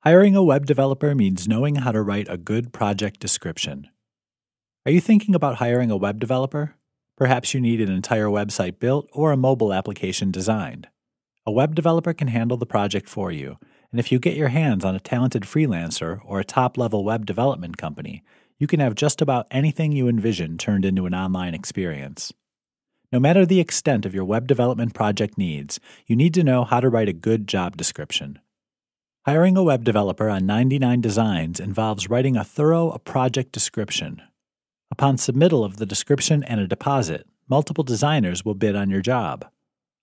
Hiring 0.04 0.36
a 0.36 0.44
web 0.44 0.68
developer 0.68 1.16
means 1.16 1.48
knowing 1.48 1.78
how 1.78 1.92
to 1.92 2.04
write 2.04 2.28
a 2.30 2.38
good 2.38 2.72
project 2.72 3.20
description. 3.20 3.90
Are 4.86 4.92
you 4.92 5.02
thinking 5.02 5.34
about 5.34 5.56
hiring 5.56 5.90
a 5.90 5.98
web 5.98 6.20
developer? 6.20 6.77
Perhaps 7.18 7.54
you 7.54 7.60
need 7.60 7.82
an 7.82 7.92
entire 7.92 8.28
website 8.28 8.80
built 8.80 9.10
or 9.12 9.32
a 9.32 9.38
mobile 9.38 9.74
application 9.74 10.32
designed. 10.32 10.88
A 11.46 11.52
web 11.52 11.76
developer 11.76 12.14
can 12.14 12.28
handle 12.28 12.58
the 12.58 12.66
project 12.66 13.10
for 13.10 13.32
you 13.32 13.58
and 13.92 14.00
if 14.00 14.12
you 14.12 14.20
get 14.20 14.36
your 14.36 14.50
hands 14.50 14.84
on 14.84 14.96
a 14.96 15.00
talented 15.00 15.44
freelancer 15.44 16.20
or 16.26 16.40
a 16.40 16.46
top 16.46 16.78
level 16.78 17.04
web 17.04 17.26
development 17.26 17.78
company, 17.78 18.24
you 18.58 18.68
can 18.68 18.80
have 18.80 18.96
just 18.96 19.22
about 19.22 19.48
anything 19.52 19.92
you 19.92 20.08
envision 20.08 20.58
turned 20.58 20.86
into 20.86 21.06
an 21.06 21.14
online 21.14 21.54
experience. 21.54 22.34
No 23.12 23.20
matter 23.20 23.46
the 23.46 23.62
extent 23.62 24.06
of 24.06 24.14
your 24.14 24.26
web 24.26 24.48
development 24.48 24.94
project 24.94 25.38
needs, 25.38 25.80
you 26.06 26.16
need 26.16 26.34
to 26.34 26.44
know 26.44 26.66
how 26.66 26.80
to 26.80 26.90
write 26.90 27.08
a 27.08 27.14
good 27.14 27.48
job 27.48 27.78
description. 27.78 28.40
Hiring 29.26 29.56
a 29.56 29.64
web 29.64 29.84
developer 29.84 30.30
on 30.30 30.46
99 30.46 31.02
Designs 31.02 31.60
involves 31.60 32.10
writing 32.10 32.36
a 32.36 32.44
thorough 32.44 32.98
project 33.00 33.52
description. 33.52 34.22
Upon 34.90 35.18
submittal 35.18 35.66
of 35.66 35.78
the 35.78 35.86
description 35.86 36.44
and 36.44 36.60
a 36.60 36.68
deposit, 36.68 37.28
multiple 37.50 37.84
designers 37.84 38.46
will 38.46 38.56
bid 38.56 38.76
on 38.76 38.90
your 38.90 39.02
job. 39.02 39.46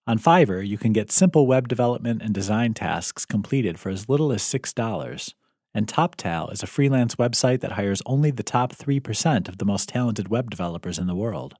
On 0.07 0.19
Fiverr, 0.19 0.67
you 0.67 0.77
can 0.77 0.93
get 0.93 1.11
simple 1.11 1.47
web 1.47 1.67
development 1.69 2.21
and 2.21 2.35
design 2.35 2.75
tasks 2.75 3.25
completed 3.25 3.79
for 3.79 3.89
as 3.89 4.09
little 4.09 4.33
as 4.33 4.43
$6. 4.43 5.35
And 5.73 5.87
TopTal 5.87 6.53
is 6.53 6.63
a 6.63 6.67
freelance 6.67 7.15
website 7.15 7.61
that 7.61 7.73
hires 7.73 8.03
only 8.05 8.31
the 8.31 8.43
top 8.43 8.75
3% 8.75 9.49
of 9.49 9.59
the 9.59 9.65
most 9.65 9.89
talented 9.89 10.29
web 10.29 10.51
developers 10.51 10.99
in 10.99 11.07
the 11.07 11.17
world. 11.17 11.55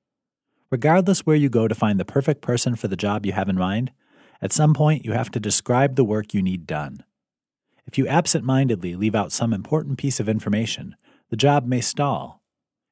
Regardless 0.71 1.21
where 1.21 1.37
you 1.37 1.49
go 1.49 1.67
to 1.67 1.75
find 1.75 1.99
the 1.99 2.05
perfect 2.05 2.43
person 2.43 2.77
for 2.77 2.89
the 2.89 2.97
job 2.97 3.25
you 3.25 3.33
have 3.33 3.49
in 3.49 3.57
mind, 3.57 3.93
at 4.43 4.53
some 4.53 4.75
point 4.75 5.05
you 5.05 5.13
have 5.13 5.31
to 5.31 5.41
describe 5.41 5.97
the 5.97 6.05
work 6.05 6.35
you 6.35 6.43
need 6.43 6.67
done. 6.67 7.03
If 7.87 7.97
you 7.97 8.07
absent 8.07 8.45
mindedly 8.45 8.95
leave 8.95 9.15
out 9.15 9.33
some 9.33 9.53
important 9.53 9.99
piece 9.99 10.21
of 10.21 10.29
information, 10.29 10.97
the 11.31 11.37
job 11.37 11.67
may 11.67 11.81
stall. 11.81 12.43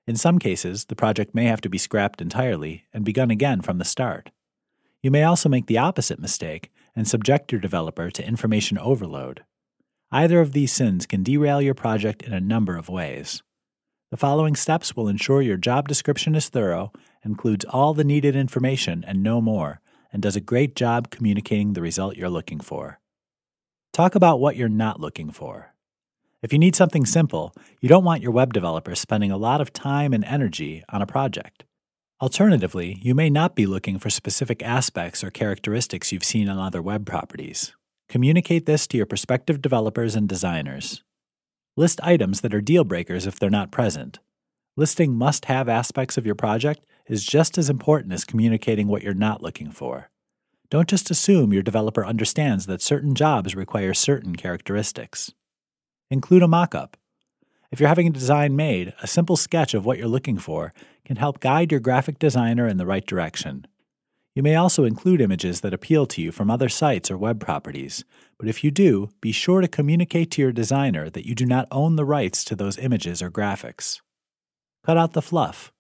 In 0.06 0.16
some 0.16 0.38
cases, 0.38 0.87
the 0.87 0.97
project 0.97 1.35
may 1.35 1.44
have 1.44 1.61
to 1.61 1.68
be 1.68 1.78
scrapped 1.78 2.21
entirely 2.21 2.87
and 2.92 3.04
begun 3.04 3.30
again 3.30 3.61
from 3.61 3.78
the 3.78 3.85
start. 3.85 4.30
You 5.02 5.11
may 5.11 5.23
also 5.23 5.49
make 5.49 5.66
the 5.66 5.78
opposite 5.78 6.18
mistake 6.18 6.73
and 6.97 7.06
subject 7.06 7.52
your 7.52 7.61
developer 7.61 8.11
to 8.11 8.26
information 8.26 8.78
overload. 8.78 9.44
Either 10.11 10.40
of 10.40 10.52
these 10.52 10.73
sins 10.73 11.06
can 11.06 11.23
derail 11.23 11.62
your 11.62 11.75
project 11.75 12.23
in 12.23 12.32
a 12.32 12.40
number 12.40 12.76
of 12.76 12.88
ways. 12.88 13.42
The 14.11 14.16
following 14.16 14.56
steps 14.56 14.94
will 14.94 15.09
ensure 15.09 15.40
your 15.40 15.56
job 15.56 15.88
description 15.88 16.35
is 16.35 16.49
thorough, 16.50 16.92
includes 17.25 17.64
all 17.64 17.94
the 17.94 18.04
needed 18.04 18.37
information 18.37 19.04
and 19.06 19.23
no 19.23 19.40
more, 19.40 19.80
and 20.12 20.21
does 20.21 20.37
a 20.37 20.40
great 20.40 20.76
job 20.76 21.11
communicating 21.11 21.73
the 21.73 21.80
result 21.80 22.16
you're 22.16 22.28
looking 22.28 22.61
for. 22.61 23.00
Talk 23.92 24.14
about 24.14 24.40
what 24.40 24.56
you're 24.56 24.68
not 24.68 25.00
looking 25.00 25.30
for. 25.30 25.72
If 26.42 26.52
you 26.52 26.58
need 26.58 26.75
something 26.75 27.06
simple, 27.06 27.54
you 27.80 27.88
don't 27.88 28.02
want 28.02 28.20
your 28.20 28.32
web 28.32 28.52
developer 28.52 28.96
spending 28.96 29.30
a 29.30 29.37
lot 29.37 29.61
of 29.61 29.72
time 29.72 30.12
and 30.12 30.25
energy 30.25 30.82
on 30.88 31.00
a 31.00 31.06
project. 31.06 31.64
Alternatively, 32.20 32.99
you 33.00 33.14
may 33.14 33.30
not 33.30 33.54
be 33.54 33.64
looking 33.64 33.96
for 33.96 34.11
specific 34.11 34.61
aspects 34.61 35.22
or 35.22 35.30
characteristics 35.30 36.11
you've 36.11 36.25
seen 36.25 36.49
on 36.49 36.58
other 36.58 36.82
web 36.82 37.06
properties. 37.06 37.75
Communicate 38.08 38.66
this 38.66 38.88
to 38.88 38.96
your 38.96 39.06
prospective 39.06 39.62
developers 39.62 40.16
and 40.16 40.28
designers. 40.28 41.04
List 41.76 42.00
items 42.02 42.40
that 42.40 42.52
are 42.52 42.61
deal 42.61 42.82
breakers 42.82 43.25
if 43.25 43.38
they're 43.38 43.49
not 43.49 43.70
present. 43.70 44.18
Listing 44.76 45.14
must 45.14 45.44
have 45.44 45.68
aspects 45.68 46.18
of 46.18 46.26
your 46.26 46.34
project 46.34 46.84
is 47.06 47.25
just 47.25 47.56
as 47.56 47.70
important 47.70 48.12
as 48.12 48.25
communicating 48.25 48.88
what 48.88 49.02
you're 49.02 49.14
not 49.14 49.42
looking 49.42 49.70
for. 49.70 50.11
Don't 50.70 50.88
just 50.88 51.11
assume 51.11 51.52
your 51.52 51.62
developer 51.62 52.04
understands 52.04 52.66
that 52.66 52.82
certain 52.82 53.14
jobs 53.14 53.54
require 53.54 53.94
certain 53.94 54.34
characteristics. 54.34 55.32
Include 56.12 56.42
a 56.42 56.47
mockup. 56.47 56.97
If 57.71 57.81
you're 57.81 57.88
having 57.88 58.07
a 58.07 58.11
design 58.11 58.54
made, 58.54 58.92
a 59.00 59.07
simple 59.07 59.35
sketch 59.35 59.73
of 59.73 59.87
what 59.87 59.97
you're 59.97 60.07
looking 60.07 60.37
for 60.37 60.75
can 61.07 61.16
help 61.16 61.40
guide 61.40 61.73
your 61.73 61.81
graphic 61.81 62.19
designer 62.19 62.69
in 62.69 62.76
the 62.76 62.85
right 62.85 63.07
direction. 63.07 63.66
You 64.35 64.42
may 64.42 64.54
also 64.54 64.85
include 64.85 65.23
images 65.23 65.62
that 65.62 65.73
appeal 65.73 66.04
to 66.09 66.21
you 66.21 66.31
from 66.31 66.50
other 66.50 66.69
sites 66.69 67.11
or 67.11 67.16
web 67.16 67.40
properties, 67.40 68.04
but 68.38 68.47
if 68.47 68.62
you 68.62 68.71
do, 68.71 69.09
be 69.23 69.33
sure 69.33 69.62
to 69.62 69.69
communicate 69.69 70.31
to 70.33 70.42
your 70.42 70.52
designer 70.52 71.09
that 71.09 71.25
you 71.25 71.35
do 71.35 71.47
not 71.47 71.66
own 71.71 71.97
the 71.97 72.04
rights 72.04 72.45
to 72.45 72.54
those 72.54 72.76
images 72.76 73.23
or 73.23 73.31
graphics. 73.31 74.02
Cut 74.85 74.99
out 74.99 75.14
the 75.14 75.23
fluff. 75.23 75.73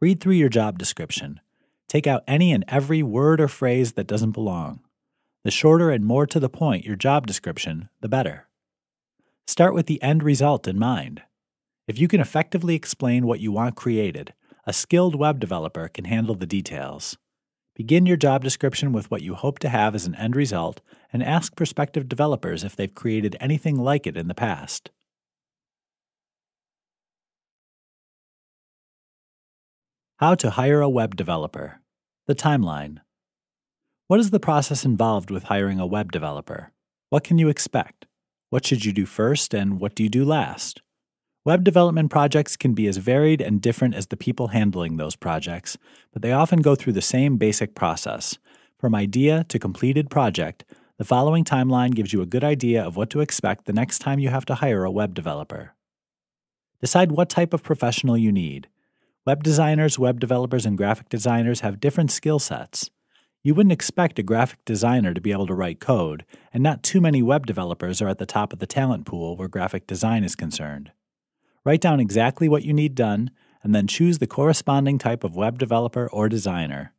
Read 0.00 0.20
through 0.20 0.34
your 0.34 0.50
job 0.50 0.78
description. 0.78 1.40
Take 1.88 2.06
out 2.06 2.24
any 2.28 2.52
and 2.52 2.66
every 2.68 3.02
word 3.02 3.40
or 3.40 3.48
phrase 3.48 3.92
that 3.92 4.06
doesn't 4.06 4.32
belong. 4.32 4.80
The 5.44 5.50
shorter 5.50 5.90
and 5.90 6.04
more 6.04 6.26
to 6.26 6.38
the 6.38 6.50
point 6.50 6.84
your 6.84 6.96
job 6.96 7.26
description, 7.26 7.88
the 8.02 8.08
better. 8.10 8.45
Start 9.48 9.74
with 9.74 9.86
the 9.86 10.02
end 10.02 10.24
result 10.24 10.66
in 10.66 10.76
mind. 10.76 11.22
If 11.86 12.00
you 12.00 12.08
can 12.08 12.20
effectively 12.20 12.74
explain 12.74 13.26
what 13.26 13.38
you 13.38 13.52
want 13.52 13.76
created, 13.76 14.34
a 14.66 14.72
skilled 14.72 15.14
web 15.14 15.38
developer 15.38 15.86
can 15.86 16.06
handle 16.06 16.34
the 16.34 16.46
details. 16.46 17.16
Begin 17.76 18.06
your 18.06 18.16
job 18.16 18.42
description 18.42 18.92
with 18.92 19.08
what 19.08 19.22
you 19.22 19.34
hope 19.34 19.60
to 19.60 19.68
have 19.68 19.94
as 19.94 20.04
an 20.04 20.16
end 20.16 20.34
result 20.34 20.80
and 21.12 21.22
ask 21.22 21.54
prospective 21.54 22.08
developers 22.08 22.64
if 22.64 22.74
they've 22.74 22.94
created 22.94 23.36
anything 23.38 23.76
like 23.76 24.06
it 24.06 24.16
in 24.16 24.26
the 24.26 24.34
past. 24.34 24.90
How 30.16 30.34
to 30.34 30.50
hire 30.50 30.80
a 30.80 30.88
web 30.88 31.14
developer. 31.14 31.82
The 32.26 32.34
timeline. 32.34 32.98
What 34.08 34.18
is 34.18 34.30
the 34.30 34.40
process 34.40 34.84
involved 34.84 35.30
with 35.30 35.44
hiring 35.44 35.78
a 35.78 35.86
web 35.86 36.10
developer? 36.10 36.72
What 37.10 37.22
can 37.22 37.38
you 37.38 37.48
expect? 37.48 38.06
What 38.56 38.64
should 38.64 38.86
you 38.86 38.92
do 38.94 39.04
first 39.04 39.52
and 39.52 39.78
what 39.80 39.94
do 39.94 40.02
you 40.02 40.08
do 40.08 40.24
last? 40.24 40.80
Web 41.44 41.62
development 41.62 42.10
projects 42.10 42.56
can 42.56 42.72
be 42.72 42.86
as 42.86 42.96
varied 42.96 43.42
and 43.42 43.60
different 43.60 43.94
as 43.94 44.06
the 44.06 44.16
people 44.16 44.48
handling 44.48 44.96
those 44.96 45.14
projects, 45.14 45.76
but 46.10 46.22
they 46.22 46.32
often 46.32 46.62
go 46.62 46.74
through 46.74 46.94
the 46.94 47.02
same 47.02 47.36
basic 47.36 47.74
process. 47.74 48.38
From 48.80 48.94
idea 48.94 49.44
to 49.50 49.58
completed 49.58 50.08
project, 50.08 50.64
the 50.96 51.04
following 51.04 51.44
timeline 51.44 51.94
gives 51.94 52.14
you 52.14 52.22
a 52.22 52.32
good 52.34 52.42
idea 52.42 52.82
of 52.82 52.96
what 52.96 53.10
to 53.10 53.20
expect 53.20 53.66
the 53.66 53.74
next 53.74 53.98
time 53.98 54.20
you 54.20 54.30
have 54.30 54.46
to 54.46 54.54
hire 54.54 54.84
a 54.84 54.90
web 54.90 55.12
developer. 55.12 55.74
Decide 56.80 57.12
what 57.12 57.28
type 57.28 57.52
of 57.52 57.62
professional 57.62 58.16
you 58.16 58.32
need. 58.32 58.68
Web 59.26 59.42
designers, 59.42 59.98
web 59.98 60.18
developers, 60.18 60.64
and 60.64 60.78
graphic 60.78 61.10
designers 61.10 61.60
have 61.60 61.78
different 61.78 62.10
skill 62.10 62.38
sets. 62.38 62.90
You 63.46 63.54
wouldn't 63.54 63.72
expect 63.72 64.18
a 64.18 64.24
graphic 64.24 64.64
designer 64.64 65.14
to 65.14 65.20
be 65.20 65.30
able 65.30 65.46
to 65.46 65.54
write 65.54 65.78
code, 65.78 66.24
and 66.52 66.64
not 66.64 66.82
too 66.82 67.00
many 67.00 67.22
web 67.22 67.46
developers 67.46 68.02
are 68.02 68.08
at 68.08 68.18
the 68.18 68.26
top 68.26 68.52
of 68.52 68.58
the 68.58 68.66
talent 68.66 69.06
pool 69.06 69.36
where 69.36 69.46
graphic 69.46 69.86
design 69.86 70.24
is 70.24 70.34
concerned. 70.34 70.90
Write 71.64 71.80
down 71.80 72.00
exactly 72.00 72.48
what 72.48 72.64
you 72.64 72.72
need 72.72 72.96
done, 72.96 73.30
and 73.62 73.72
then 73.72 73.86
choose 73.86 74.18
the 74.18 74.26
corresponding 74.26 74.98
type 74.98 75.22
of 75.22 75.36
web 75.36 75.60
developer 75.60 76.08
or 76.08 76.28
designer. 76.28 76.92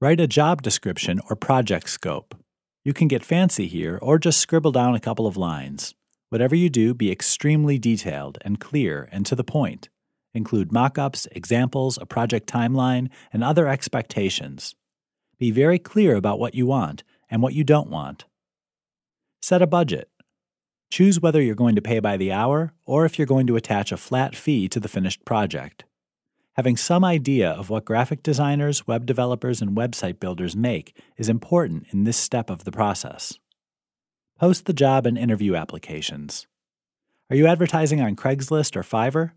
Write 0.00 0.18
a 0.18 0.26
job 0.26 0.62
description 0.62 1.20
or 1.28 1.36
project 1.36 1.90
scope. 1.90 2.34
You 2.82 2.94
can 2.94 3.06
get 3.06 3.22
fancy 3.22 3.66
here 3.66 3.98
or 4.00 4.18
just 4.18 4.40
scribble 4.40 4.72
down 4.72 4.94
a 4.94 4.98
couple 4.98 5.26
of 5.26 5.36
lines. 5.36 5.94
Whatever 6.30 6.54
you 6.54 6.70
do, 6.70 6.94
be 6.94 7.12
extremely 7.12 7.78
detailed 7.78 8.38
and 8.40 8.58
clear 8.58 9.10
and 9.12 9.26
to 9.26 9.34
the 9.34 9.44
point. 9.44 9.90
Include 10.32 10.70
mockups, 10.70 11.26
examples, 11.32 11.98
a 11.98 12.06
project 12.06 12.48
timeline, 12.50 13.10
and 13.30 13.44
other 13.44 13.68
expectations. 13.68 14.74
Be 15.38 15.50
very 15.50 15.78
clear 15.78 16.16
about 16.16 16.38
what 16.38 16.54
you 16.54 16.66
want 16.66 17.02
and 17.30 17.42
what 17.42 17.54
you 17.54 17.64
don't 17.64 17.90
want. 17.90 18.24
Set 19.42 19.62
a 19.62 19.66
budget. 19.66 20.08
Choose 20.90 21.20
whether 21.20 21.42
you're 21.42 21.54
going 21.54 21.74
to 21.74 21.82
pay 21.82 21.98
by 21.98 22.16
the 22.16 22.32
hour 22.32 22.72
or 22.84 23.04
if 23.04 23.18
you're 23.18 23.26
going 23.26 23.46
to 23.48 23.56
attach 23.56 23.92
a 23.92 23.96
flat 23.96 24.34
fee 24.34 24.68
to 24.68 24.80
the 24.80 24.88
finished 24.88 25.24
project. 25.24 25.84
Having 26.54 26.78
some 26.78 27.04
idea 27.04 27.50
of 27.50 27.68
what 27.68 27.84
graphic 27.84 28.22
designers, 28.22 28.86
web 28.86 29.04
developers, 29.04 29.60
and 29.60 29.76
website 29.76 30.18
builders 30.18 30.56
make 30.56 30.98
is 31.18 31.28
important 31.28 31.86
in 31.90 32.04
this 32.04 32.16
step 32.16 32.48
of 32.48 32.64
the 32.64 32.72
process. 32.72 33.38
Post 34.38 34.64
the 34.64 34.72
job 34.72 35.04
and 35.06 35.18
interview 35.18 35.54
applications. 35.54 36.46
Are 37.28 37.36
you 37.36 37.46
advertising 37.46 38.00
on 38.00 38.16
Craigslist 38.16 38.74
or 38.74 38.82
Fiverr? 38.82 39.32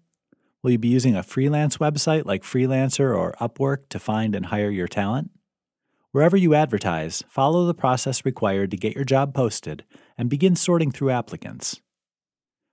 Will 0.62 0.72
you 0.72 0.78
be 0.78 0.88
using 0.88 1.16
a 1.16 1.24
freelance 1.24 1.78
website 1.78 2.26
like 2.26 2.44
Freelancer 2.44 3.18
or 3.18 3.36
Upwork 3.42 3.90
to 3.90 4.00
find 4.00 4.34
and 4.34 4.46
hire 4.46 4.70
your 4.70 4.88
talent? 4.88 5.32
Wherever 6.12 6.36
you 6.36 6.56
advertise, 6.56 7.24
follow 7.30 7.68
the 7.68 7.76
process 7.76 8.26
required 8.26 8.72
to 8.72 8.78
get 8.78 8.96
your 8.96 9.06
job 9.06 9.36
posted 9.36 9.86
and 10.18 10.28
begin 10.28 10.56
sorting 10.56 10.90
through 10.90 11.12
applicants. 11.12 11.82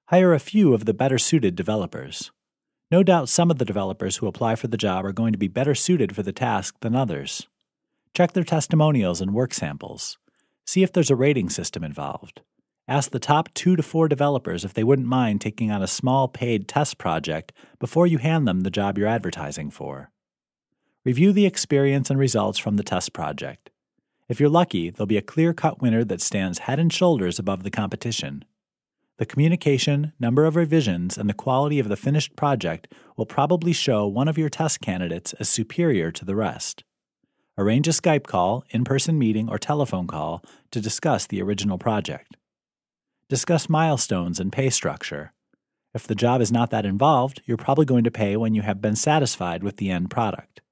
Hire 0.06 0.32
a 0.32 0.38
few 0.38 0.72
of 0.72 0.86
the 0.86 0.94
better 0.94 1.18
suited 1.18 1.54
developers. 1.54 2.30
No 2.90 3.02
doubt 3.02 3.28
some 3.28 3.50
of 3.50 3.58
the 3.58 3.66
developers 3.66 4.16
who 4.16 4.26
apply 4.26 4.54
for 4.54 4.68
the 4.68 4.78
job 4.78 5.04
are 5.04 5.12
going 5.12 5.32
to 5.32 5.38
be 5.38 5.48
better 5.48 5.74
suited 5.74 6.14
for 6.14 6.22
the 6.22 6.32
task 6.32 6.76
than 6.80 6.96
others. 6.96 7.46
Check 8.14 8.32
their 8.32 8.42
testimonials 8.42 9.20
and 9.20 9.34
work 9.34 9.52
samples. 9.52 10.16
See 10.64 10.82
if 10.82 10.90
there's 10.90 11.10
a 11.10 11.16
rating 11.16 11.50
system 11.50 11.84
involved. 11.84 12.40
Ask 12.88 13.10
the 13.10 13.18
top 13.18 13.52
two 13.52 13.76
to 13.76 13.82
four 13.82 14.08
developers 14.08 14.64
if 14.64 14.72
they 14.72 14.84
wouldn't 14.84 15.08
mind 15.08 15.42
taking 15.42 15.70
on 15.70 15.82
a 15.82 15.88
small 15.88 16.26
paid 16.26 16.68
test 16.68 16.96
project 16.96 17.52
before 17.78 18.06
you 18.06 18.16
hand 18.16 18.48
them 18.48 18.60
the 18.60 18.70
job 18.70 18.96
you're 18.96 19.08
advertising 19.08 19.70
for. 19.70 20.10
Review 21.06 21.32
the 21.32 21.46
experience 21.46 22.10
and 22.10 22.18
results 22.18 22.58
from 22.58 22.78
the 22.78 22.82
test 22.82 23.12
project. 23.12 23.70
If 24.28 24.40
you're 24.40 24.48
lucky, 24.48 24.90
there'll 24.90 25.06
be 25.06 25.16
a 25.16 25.22
clear 25.22 25.54
cut 25.54 25.80
winner 25.80 26.02
that 26.02 26.20
stands 26.20 26.58
head 26.58 26.80
and 26.80 26.92
shoulders 26.92 27.38
above 27.38 27.62
the 27.62 27.70
competition. 27.70 28.44
The 29.18 29.24
communication, 29.24 30.14
number 30.18 30.46
of 30.46 30.56
revisions, 30.56 31.16
and 31.16 31.30
the 31.30 31.32
quality 31.32 31.78
of 31.78 31.88
the 31.88 31.96
finished 31.96 32.34
project 32.34 32.92
will 33.16 33.24
probably 33.24 33.72
show 33.72 34.04
one 34.04 34.26
of 34.26 34.36
your 34.36 34.48
test 34.48 34.80
candidates 34.80 35.32
as 35.34 35.48
superior 35.48 36.10
to 36.10 36.24
the 36.24 36.34
rest. 36.34 36.82
Arrange 37.56 37.86
a 37.86 37.92
Skype 37.92 38.24
call, 38.24 38.64
in 38.70 38.82
person 38.82 39.16
meeting, 39.16 39.48
or 39.48 39.58
telephone 39.58 40.08
call 40.08 40.42
to 40.72 40.80
discuss 40.80 41.24
the 41.24 41.40
original 41.40 41.78
project. 41.78 42.36
Discuss 43.28 43.68
milestones 43.68 44.40
and 44.40 44.50
pay 44.50 44.70
structure. 44.70 45.32
If 45.94 46.08
the 46.08 46.16
job 46.16 46.40
is 46.40 46.50
not 46.50 46.70
that 46.70 46.84
involved, 46.84 47.42
you're 47.44 47.56
probably 47.56 47.84
going 47.84 48.02
to 48.02 48.10
pay 48.10 48.36
when 48.36 48.56
you 48.56 48.62
have 48.62 48.80
been 48.80 48.96
satisfied 48.96 49.62
with 49.62 49.76
the 49.76 49.88
end 49.88 50.10
product. 50.10 50.62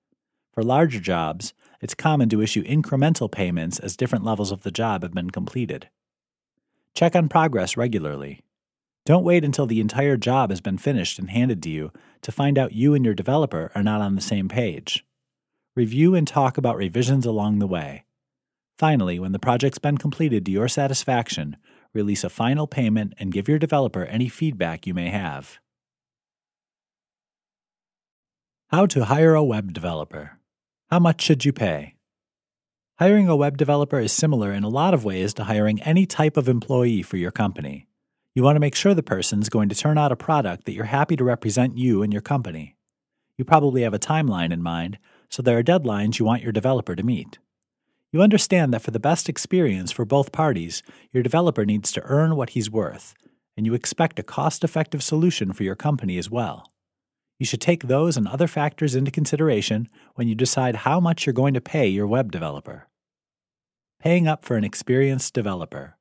For 0.54 0.62
larger 0.62 1.00
jobs, 1.00 1.52
it's 1.80 1.96
common 1.96 2.28
to 2.28 2.40
issue 2.40 2.62
incremental 2.62 3.30
payments 3.30 3.80
as 3.80 3.96
different 3.96 4.24
levels 4.24 4.52
of 4.52 4.62
the 4.62 4.70
job 4.70 5.02
have 5.02 5.12
been 5.12 5.30
completed. 5.30 5.88
Check 6.94 7.16
on 7.16 7.28
progress 7.28 7.76
regularly. 7.76 8.40
Don't 9.04 9.24
wait 9.24 9.44
until 9.44 9.66
the 9.66 9.80
entire 9.80 10.16
job 10.16 10.50
has 10.50 10.60
been 10.60 10.78
finished 10.78 11.18
and 11.18 11.28
handed 11.28 11.60
to 11.64 11.70
you 11.70 11.92
to 12.22 12.30
find 12.30 12.56
out 12.56 12.72
you 12.72 12.94
and 12.94 13.04
your 13.04 13.14
developer 13.14 13.72
are 13.74 13.82
not 13.82 14.00
on 14.00 14.14
the 14.14 14.20
same 14.20 14.48
page. 14.48 15.04
Review 15.74 16.14
and 16.14 16.26
talk 16.26 16.56
about 16.56 16.76
revisions 16.76 17.26
along 17.26 17.58
the 17.58 17.66
way. 17.66 18.04
Finally, 18.78 19.18
when 19.18 19.32
the 19.32 19.40
project's 19.40 19.78
been 19.78 19.98
completed 19.98 20.46
to 20.46 20.52
your 20.52 20.68
satisfaction, 20.68 21.56
release 21.92 22.22
a 22.22 22.30
final 22.30 22.68
payment 22.68 23.12
and 23.18 23.32
give 23.32 23.48
your 23.48 23.58
developer 23.58 24.04
any 24.04 24.28
feedback 24.28 24.86
you 24.86 24.94
may 24.94 25.10
have. 25.10 25.58
How 28.68 28.86
to 28.86 29.04
hire 29.04 29.34
a 29.34 29.44
web 29.44 29.72
developer. 29.72 30.38
How 30.90 30.98
much 30.98 31.22
should 31.22 31.44
you 31.44 31.52
pay? 31.52 31.94
Hiring 32.98 33.26
a 33.26 33.34
web 33.34 33.56
developer 33.56 33.98
is 33.98 34.12
similar 34.12 34.52
in 34.52 34.64
a 34.64 34.68
lot 34.68 34.92
of 34.92 35.04
ways 35.04 35.32
to 35.34 35.44
hiring 35.44 35.80
any 35.82 36.04
type 36.04 36.36
of 36.36 36.48
employee 36.48 37.02
for 37.02 37.16
your 37.16 37.30
company. 37.30 37.88
You 38.34 38.42
want 38.42 38.56
to 38.56 38.60
make 38.60 38.74
sure 38.74 38.92
the 38.92 39.02
person's 39.02 39.48
going 39.48 39.70
to 39.70 39.74
turn 39.74 39.96
out 39.96 40.12
a 40.12 40.16
product 40.16 40.66
that 40.66 40.72
you're 40.72 40.84
happy 40.84 41.16
to 41.16 41.24
represent 41.24 41.78
you 41.78 42.02
and 42.02 42.12
your 42.12 42.22
company. 42.22 42.76
You 43.38 43.44
probably 43.46 43.82
have 43.82 43.94
a 43.94 43.98
timeline 43.98 44.52
in 44.52 44.62
mind, 44.62 44.98
so 45.30 45.42
there 45.42 45.58
are 45.58 45.62
deadlines 45.62 46.18
you 46.18 46.26
want 46.26 46.42
your 46.42 46.52
developer 46.52 46.94
to 46.94 47.02
meet. 47.02 47.38
You 48.12 48.20
understand 48.20 48.74
that 48.74 48.82
for 48.82 48.90
the 48.90 49.00
best 49.00 49.28
experience 49.28 49.90
for 49.90 50.04
both 50.04 50.32
parties, 50.32 50.82
your 51.12 51.22
developer 51.22 51.64
needs 51.64 51.90
to 51.92 52.02
earn 52.04 52.36
what 52.36 52.50
he's 52.50 52.70
worth, 52.70 53.14
and 53.56 53.64
you 53.64 53.72
expect 53.72 54.18
a 54.18 54.22
cost 54.22 54.62
effective 54.62 55.02
solution 55.02 55.54
for 55.54 55.62
your 55.62 55.76
company 55.76 56.18
as 56.18 56.30
well. 56.30 56.70
You 57.38 57.46
should 57.46 57.60
take 57.60 57.84
those 57.84 58.16
and 58.16 58.28
other 58.28 58.46
factors 58.46 58.94
into 58.94 59.10
consideration 59.10 59.88
when 60.14 60.28
you 60.28 60.34
decide 60.34 60.76
how 60.76 61.00
much 61.00 61.26
you're 61.26 61.32
going 61.32 61.54
to 61.54 61.60
pay 61.60 61.88
your 61.88 62.06
web 62.06 62.30
developer. 62.30 62.88
Paying 64.00 64.28
up 64.28 64.44
for 64.44 64.56
an 64.56 64.64
experienced 64.64 65.34
developer. 65.34 65.96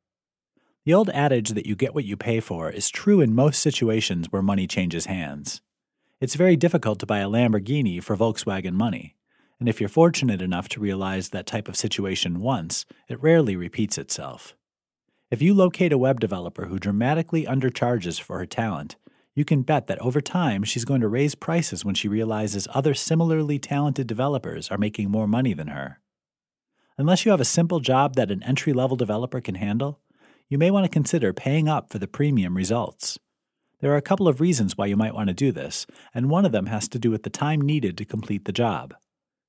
The 0.86 0.94
old 0.94 1.10
adage 1.12 1.52
that 1.52 1.66
you 1.66 1.76
get 1.76 1.96
what 1.96 2.04
you 2.04 2.18
pay 2.18 2.40
for 2.40 2.70
is 2.70 2.90
true 2.90 3.22
in 3.22 3.34
most 3.34 3.62
situations 3.62 4.28
where 4.30 4.42
money 4.42 4.68
changes 4.68 5.06
hands. 5.06 5.62
It's 6.20 6.36
very 6.36 6.56
difficult 6.56 7.00
to 7.00 7.06
buy 7.06 7.20
a 7.20 7.30
Lamborghini 7.30 8.04
for 8.04 8.16
Volkswagen 8.16 8.74
money, 8.74 9.16
and 9.60 9.70
if 9.70 9.80
you're 9.80 9.90
fortunate 9.90 10.42
enough 10.42 10.68
to 10.70 10.82
realize 10.82 11.30
that 11.30 11.46
type 11.46 11.68
of 11.70 11.78
situation 11.78 12.42
once, 12.42 12.86
it 13.08 13.22
rarely 13.22 13.56
repeats 13.56 13.98
itself. 13.98 14.56
If 15.32 15.42
you 15.42 15.54
locate 15.54 15.94
a 15.94 15.98
web 15.98 16.20
developer 16.20 16.66
who 16.66 16.80
dramatically 16.80 17.46
undercharges 17.46 18.22
for 18.22 18.38
her 18.38 18.46
talent, 18.46 18.98
you 19.36 19.44
can 19.46 19.64
bet 19.64 19.88
that 19.88 20.00
over 20.00 20.22
time 20.22 20.64
she's 20.64 20.86
going 20.86 21.02
to 21.02 21.08
raise 21.08 21.36
prices 21.36 21.84
when 21.84 21.96
she 21.96 22.08
realizes 22.08 22.68
other 22.72 22.94
similarly 22.94 23.60
talented 23.60 24.08
developers 24.08 24.70
are 24.70 24.78
making 24.78 25.10
more 25.10 25.28
money 25.28 25.54
than 25.54 25.68
her. 25.68 26.00
Unless 26.98 27.26
you 27.26 27.32
have 27.32 27.42
a 27.42 27.46
simple 27.46 27.80
job 27.80 28.16
that 28.16 28.30
an 28.30 28.44
entry 28.44 28.74
level 28.74 28.96
developer 28.96 29.42
can 29.42 29.56
handle, 29.56 30.00
you 30.48 30.58
may 30.58 30.70
want 30.70 30.86
to 30.86 30.90
consider 30.90 31.34
paying 31.34 31.68
up 31.68 31.92
for 31.92 31.98
the 31.98 32.08
premium 32.08 32.56
results. 32.56 33.18
There 33.80 33.92
are 33.92 33.98
a 33.98 34.02
couple 34.02 34.28
of 34.28 34.40
reasons 34.40 34.78
why 34.78 34.86
you 34.86 34.96
might 34.96 35.16
want 35.16 35.30
to 35.30 35.34
do 35.34 35.52
this, 35.52 35.88
and 36.14 36.30
one 36.30 36.46
of 36.46 36.52
them 36.52 36.68
has 36.68 36.88
to 36.90 37.00
do 37.00 37.10
with 37.10 37.24
the 37.24 37.30
time 37.30 37.60
needed 37.60 37.98
to 37.98 38.06
complete 38.06 38.46
the 38.46 38.52
job. 38.52 38.94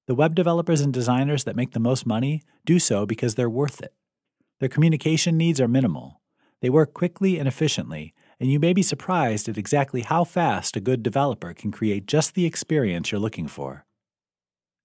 The 0.07 0.15
web 0.15 0.35
developers 0.35 0.81
and 0.81 0.93
designers 0.93 1.45
that 1.45 1.57
make 1.57 1.73
the 1.73 1.81
most 1.81 2.07
money 2.07 2.43
do 2.65 2.79
so 2.79 3.07
because 3.07 3.35
they're 3.35 3.51
worth 3.51 3.81
it. 3.83 3.95
Their 4.61 4.69
communication 4.69 5.37
needs 5.37 5.61
are 5.61 5.69
minimal. 5.69 6.21
They 6.61 6.71
work 6.71 6.95
quickly 6.95 7.39
and 7.39 7.47
efficiently, 7.47 8.15
and 8.45 8.53
you 8.53 8.61
may 8.61 8.75
be 8.75 8.83
surprised 8.83 9.49
at 9.49 9.57
exactly 9.57 10.03
how 10.03 10.23
fast 10.23 10.77
a 10.77 10.81
good 10.81 11.03
developer 11.03 11.55
can 11.55 11.71
create 11.71 12.05
just 12.05 12.35
the 12.35 12.45
experience 12.45 13.11
you're 13.11 13.19
looking 13.19 13.49
for. 13.49 13.87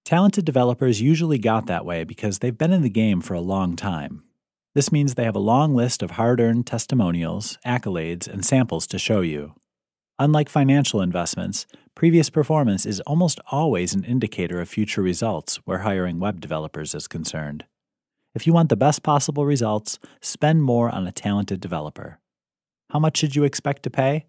Talented 0.02 0.46
developers 0.46 1.02
usually 1.02 1.36
got 1.36 1.66
that 1.66 1.84
way 1.84 2.02
because 2.02 2.38
they've 2.38 2.56
been 2.56 2.72
in 2.72 2.80
the 2.80 2.88
game 2.88 3.20
for 3.20 3.34
a 3.34 3.40
long 3.42 3.76
time. 3.76 4.22
This 4.74 4.90
means 4.90 5.14
they 5.14 5.24
have 5.24 5.36
a 5.36 5.40
long 5.40 5.74
list 5.74 6.02
of 6.02 6.12
hard 6.12 6.40
earned 6.40 6.66
testimonials, 6.66 7.58
accolades, 7.66 8.26
and 8.26 8.46
samples 8.46 8.86
to 8.86 8.98
show 8.98 9.20
you. 9.20 9.52
Unlike 10.18 10.48
financial 10.48 11.02
investments, 11.02 11.66
previous 11.94 12.30
performance 12.30 12.86
is 12.86 13.00
almost 13.00 13.40
always 13.52 13.92
an 13.92 14.04
indicator 14.04 14.62
of 14.62 14.70
future 14.70 15.02
results 15.02 15.56
where 15.66 15.80
hiring 15.80 16.18
web 16.18 16.40
developers 16.40 16.94
is 16.94 17.06
concerned. 17.06 17.66
If 18.34 18.46
you 18.46 18.54
want 18.54 18.70
the 18.70 18.76
best 18.76 19.02
possible 19.02 19.44
results, 19.44 19.98
spend 20.22 20.62
more 20.62 20.88
on 20.88 21.06
a 21.06 21.12
talented 21.12 21.60
developer. 21.60 22.20
How 22.90 22.98
much 22.98 23.18
should 23.18 23.36
you 23.36 23.44
expect 23.44 23.84
to 23.84 23.90
pay? 23.90 24.26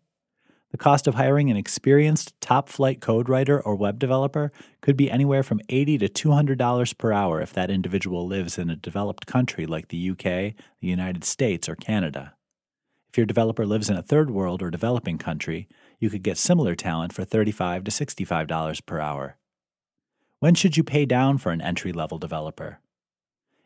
The 0.69 0.77
cost 0.77 1.07
of 1.07 1.15
hiring 1.15 1.49
an 1.49 1.57
experienced 1.57 2.39
top 2.39 2.69
flight 2.69 3.01
code 3.01 3.27
writer 3.27 3.59
or 3.59 3.75
web 3.75 3.97
developer 3.97 4.51
could 4.81 4.95
be 4.95 5.09
anywhere 5.09 5.41
from 5.41 5.61
80 5.67 5.97
to 5.97 6.07
$200 6.07 6.97
per 6.97 7.11
hour 7.11 7.41
if 7.41 7.51
that 7.53 7.71
individual 7.71 8.27
lives 8.27 8.57
in 8.57 8.69
a 8.69 8.75
developed 8.75 9.25
country 9.25 9.65
like 9.65 9.87
the 9.87 10.11
UK, 10.11 10.23
the 10.23 10.87
United 10.87 11.23
States, 11.23 11.67
or 11.67 11.75
Canada. 11.75 12.35
If 13.09 13.17
your 13.17 13.25
developer 13.25 13.65
lives 13.65 13.89
in 13.89 13.97
a 13.97 14.03
third 14.03 14.29
world 14.29 14.61
or 14.61 14.69
developing 14.69 15.17
country, 15.17 15.67
you 15.99 16.09
could 16.09 16.23
get 16.23 16.37
similar 16.37 16.75
talent 16.75 17.13
for 17.13 17.25
35 17.25 17.83
to 17.85 17.91
$65 17.91 18.85
per 18.85 18.99
hour. 18.99 19.37
When 20.39 20.53
should 20.53 20.77
you 20.77 20.83
pay 20.83 21.05
down 21.05 21.39
for 21.39 21.51
an 21.51 21.61
entry 21.61 21.91
level 21.91 22.19
developer? 22.19 22.79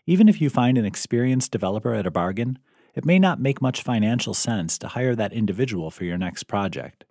Even 0.07 0.29
if 0.29 0.39
you 0.39 0.49
find 0.49 0.77
an 0.77 0.85
experienced 0.85 1.51
developer 1.51 1.93
at 1.93 2.07
a 2.07 2.11
bargain, 2.11 2.59
it 2.95 3.05
may 3.05 3.19
not 3.19 3.39
make 3.39 3.61
much 3.61 3.83
financial 3.83 4.33
sense 4.33 4.77
to 4.77 4.87
hire 4.87 5.15
that 5.15 5.33
individual 5.33 5.91
for 5.91 6.05
your 6.05 6.17
next 6.17 6.43
project. 6.43 7.03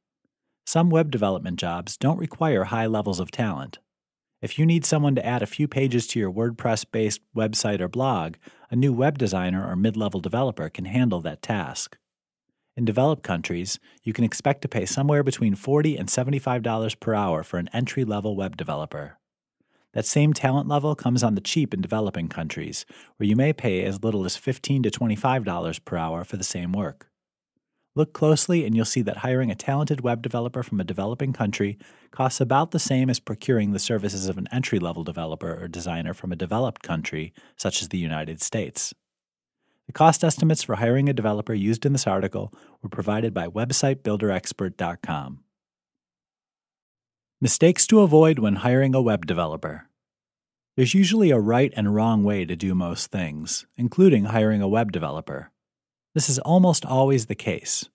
Some 0.67 0.89
web 0.89 1.11
development 1.11 1.59
jobs 1.59 1.97
don't 1.97 2.19
require 2.19 2.65
high 2.65 2.87
levels 2.87 3.21
of 3.21 3.31
talent. 3.31 3.79
If 4.41 4.59
you 4.59 4.67
need 4.67 4.85
someone 4.85 5.15
to 5.15 5.25
add 5.25 5.43
a 5.43 5.47
few 5.47 5.69
pages 5.69 6.07
to 6.09 6.19
your 6.19 6.33
WordPress 6.33 6.87
based 6.91 7.21
website 7.37 7.81
or 7.81 7.89
blog, 7.89 8.37
a 8.71 8.77
new 8.77 8.93
web 8.93 9.19
designer 9.19 9.67
or 9.67 9.77
mid 9.77 9.97
level 9.97 10.21
developer 10.21 10.69
can 10.71 10.87
handle 10.87 11.21
that 11.21 11.43
task. 11.43 11.99
In 12.77 12.85
developed 12.85 13.23
countries, 13.23 13.79
you 14.03 14.13
can 14.13 14.25
expect 14.25 14.63
to 14.63 14.69
pay 14.69 14.85
somewhere 14.85 15.23
between 15.23 15.55
40 15.55 15.97
and 15.97 16.09
$75 16.09 16.99
per 16.99 17.15
hour 17.15 17.43
for 17.43 17.59
an 17.59 17.69
entry 17.73 18.05
level 18.05 18.35
web 18.37 18.57
developer. 18.57 19.19
That 19.95 20.05
same 20.05 20.33
talent 20.33 20.69
level 20.69 20.95
comes 20.97 21.23
on 21.23 21.37
the 21.37 21.41
cheap 21.41 21.73
in 21.73 21.81
developing 21.81 22.29
countries, 22.29 22.85
where 23.17 23.29
you 23.29 23.37
may 23.37 23.53
pay 23.53 23.85
as 23.85 24.03
little 24.03 24.25
as 24.25 24.37
15 24.37 24.83
to 24.83 24.91
$25 24.91 25.85
per 25.85 25.97
hour 25.97 26.25
for 26.25 26.37
the 26.37 26.45
same 26.45 26.73
work. 26.73 27.09
Look 27.97 28.13
closely, 28.13 28.67
and 28.67 28.75
you'll 28.75 28.85
see 28.87 29.03
that 29.03 29.19
hiring 29.19 29.53
a 29.53 29.55
talented 29.55 30.01
web 30.01 30.21
developer 30.21 30.65
from 30.65 30.81
a 30.81 30.85
developing 30.85 31.33
country 31.33 31.79
costs 32.11 32.41
about 32.41 32.73
the 32.73 32.81
same 32.81 33.09
as 33.09 33.21
procuring 33.21 33.71
the 33.71 33.79
services 33.79 34.29
of 34.29 34.37
an 34.37 34.49
entry 34.51 34.81
level 34.81 35.05
developer 35.05 35.63
or 35.63 35.69
designer 35.69 36.13
from 36.13 36.33
a 36.33 36.37
developed 36.37 36.83
country, 36.83 37.33
such 37.57 37.81
as 37.81 37.91
the 37.91 37.99
United 37.99 38.43
States. 38.43 38.93
The 39.87 39.93
cost 39.93 40.25
estimates 40.25 40.65
for 40.65 40.75
hiring 40.77 41.09
a 41.09 41.13
developer 41.13 41.55
used 41.55 41.87
in 41.87 41.93
this 41.93 42.09
article 42.09 42.53
were 42.83 42.89
provided 42.89 43.33
by 43.33 43.47
WebsiteBuilderExpert.com. 43.47 45.44
Mistakes 47.41 47.87
to 47.89 48.01
avoid 48.01 48.39
when 48.39 48.57
hiring 48.57 48.95
a 48.95 49.03
web 49.03 49.27
developer. 49.27 49.89
There's 50.77 50.95
usually 50.95 51.31
a 51.31 51.39
right 51.39 51.73
and 51.77 51.93
wrong 51.93 52.23
way 52.23 52.45
to 52.45 52.55
do 52.55 52.77
most 52.77 53.11
things, 53.11 53.67
including 53.77 54.27
hiring 54.27 54.63
a 54.63 54.69
web 54.69 54.93
developer. 54.93 55.51
This 56.15 56.29
is 56.29 56.39
almost 56.39 56.87
always 56.87 57.27
the 57.27 57.35
case. 57.35 57.91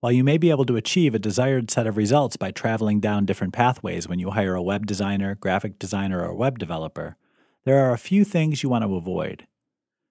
While 0.00 0.12
you 0.12 0.22
may 0.22 0.36
be 0.36 0.50
able 0.50 0.66
to 0.66 0.76
achieve 0.76 1.14
a 1.14 1.18
desired 1.18 1.70
set 1.70 1.86
of 1.86 1.96
results 1.96 2.36
by 2.36 2.50
traveling 2.50 3.00
down 3.00 3.24
different 3.24 3.54
pathways 3.54 4.06
when 4.06 4.18
you 4.18 4.30
hire 4.30 4.54
a 4.54 4.62
web 4.62 4.84
designer, 4.86 5.34
graphic 5.34 5.78
designer, 5.78 6.22
or 6.22 6.34
web 6.34 6.58
developer, 6.58 7.16
there 7.64 7.82
are 7.86 7.94
a 7.94 7.98
few 7.98 8.22
things 8.22 8.62
you 8.62 8.68
want 8.68 8.84
to 8.84 8.96
avoid. 8.96 9.46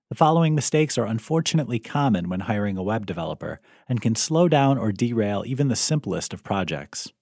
The 0.10 0.16
following 0.16 0.56
mistakes 0.56 0.98
are 0.98 1.06
unfortunately 1.06 1.78
common 1.78 2.28
when 2.28 2.42
hiring 2.42 2.78
a 2.78 2.84
web 2.84 3.06
developer 3.06 3.60
and 3.88 4.02
can 4.02 4.16
slow 4.16 4.50
down 4.50 4.80
or 4.80 4.92
derail 4.92 5.44
even 5.46 5.68
the 5.68 5.76
simplest 5.76 6.34
of 6.34 6.44
projects. 6.44 7.14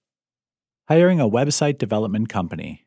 Hiring 0.92 1.20
a 1.20 1.26
website 1.26 1.78
development 1.78 2.28
company. 2.28 2.84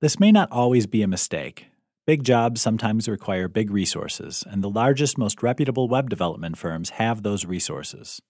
This 0.00 0.18
may 0.18 0.32
not 0.32 0.50
always 0.50 0.88
be 0.88 1.02
a 1.02 1.06
mistake. 1.06 1.68
Big 2.04 2.24
jobs 2.24 2.60
sometimes 2.60 3.06
require 3.06 3.46
big 3.46 3.70
resources, 3.70 4.42
and 4.50 4.64
the 4.64 4.68
largest, 4.68 5.16
most 5.16 5.44
reputable 5.44 5.86
web 5.86 6.10
development 6.10 6.58
firms 6.58 6.90
have 6.98 7.22
those 7.22 7.44
resources. 7.44 8.20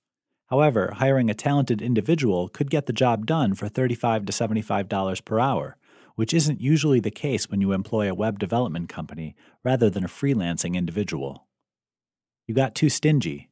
However, 0.49 0.93
hiring 0.99 1.31
a 1.31 1.35
talented 1.35 1.81
individual 1.81 2.51
could 2.51 2.69
get 2.69 2.85
the 2.85 2.93
job 2.93 3.25
done 3.25 3.55
for 3.55 3.71
35 3.71 4.27
to 4.27 4.33
$75 4.35 5.25
per 5.25 5.41
hour, 5.41 5.79
which 6.17 6.35
isn't 6.35 6.61
usually 6.61 7.01
the 7.01 7.11
case 7.11 7.49
when 7.49 7.63
you 7.63 7.73
employ 7.73 8.11
a 8.11 8.15
web 8.15 8.39
development 8.39 8.91
company 8.91 9.35
rather 9.65 9.89
than 9.89 10.05
a 10.05 10.09
freelancing 10.09 10.75
individual. 10.75 11.47
You 12.47 12.55
got 12.55 12.75
too 12.75 12.91
stingy. 12.91 13.49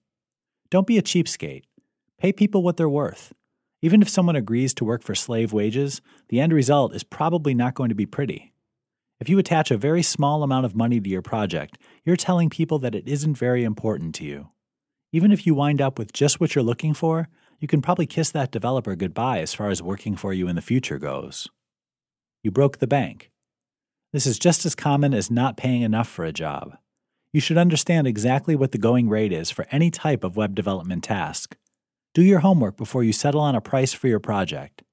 Don't 0.69 0.87
be 0.87 0.99
a 0.99 1.03
cheapskate. 1.03 1.63
Pay 2.19 2.35
people 2.35 2.63
what 2.63 2.77
they're 2.77 2.87
worth. 2.87 3.33
Even 3.85 4.01
if 4.01 4.09
someone 4.09 4.35
agrees 4.35 4.73
to 4.73 4.83
work 4.83 5.03
for 5.03 5.15
slave 5.15 5.53
wages, 5.53 6.01
the 6.31 6.41
end 6.41 6.55
result 6.55 6.95
is 6.95 7.05
probably 7.05 7.53
not 7.53 7.75
going 7.75 7.91
to 7.91 7.95
be 7.95 8.07
pretty. 8.07 8.55
If 9.21 9.29
you 9.29 9.39
attach 9.39 9.71
a 9.71 9.77
very 9.77 10.03
small 10.03 10.43
amount 10.43 10.65
of 10.65 10.75
money 10.75 10.99
to 11.01 11.11
your 11.11 11.21
project, 11.21 11.77
you're 12.03 12.17
telling 12.17 12.49
people 12.49 12.79
that 12.79 12.95
it 12.95 13.07
isn't 13.07 13.35
very 13.35 13.63
important 13.63 14.15
to 14.15 14.25
you. 14.25 14.49
Even 15.13 15.33
if 15.33 15.47
you 15.47 15.55
wind 15.55 15.83
up 15.83 15.99
with 15.99 16.15
just 16.15 16.41
what 16.41 16.55
you're 16.55 16.65
looking 16.65 16.95
for, 16.95 17.29
you 17.61 17.69
can 17.69 17.83
probably 17.83 18.07
kiss 18.07 18.31
that 18.31 18.51
developer 18.51 18.97
goodbye 18.97 19.41
as 19.41 19.53
far 19.53 19.69
as 19.69 19.83
working 19.83 20.17
for 20.17 20.33
you 20.33 20.49
in 20.49 20.57
the 20.57 20.63
future 20.63 20.99
goes. 20.99 21.47
You 22.43 22.51
broke 22.51 22.79
the 22.79 22.87
bank. 22.87 23.31
This 24.15 24.27
is 24.27 24.39
just 24.39 24.65
as 24.65 24.75
common 24.75 25.13
as 25.13 25.31
not 25.31 25.59
paying 25.59 25.83
enough 25.83 26.09
for 26.09 26.25
a 26.25 26.33
job. 26.33 26.79
You 27.35 27.41
should 27.43 27.59
understand 27.59 28.07
exactly 28.07 28.57
what 28.57 28.73
the 28.73 28.79
going 28.79 29.11
rate 29.11 29.31
is 29.31 29.51
for 29.51 29.67
any 29.71 29.91
type 29.91 30.25
of 30.25 30.39
web 30.39 30.55
development 30.55 31.05
task. 31.05 31.59
Do 32.15 32.23
your 32.23 32.39
homework 32.39 32.77
before 32.77 33.03
you 33.03 33.13
settle 33.13 33.41
on 33.41 33.57
a 33.57 33.61
price 33.61 33.93
for 33.93 34.07
your 34.07 34.21
project. 34.21 34.85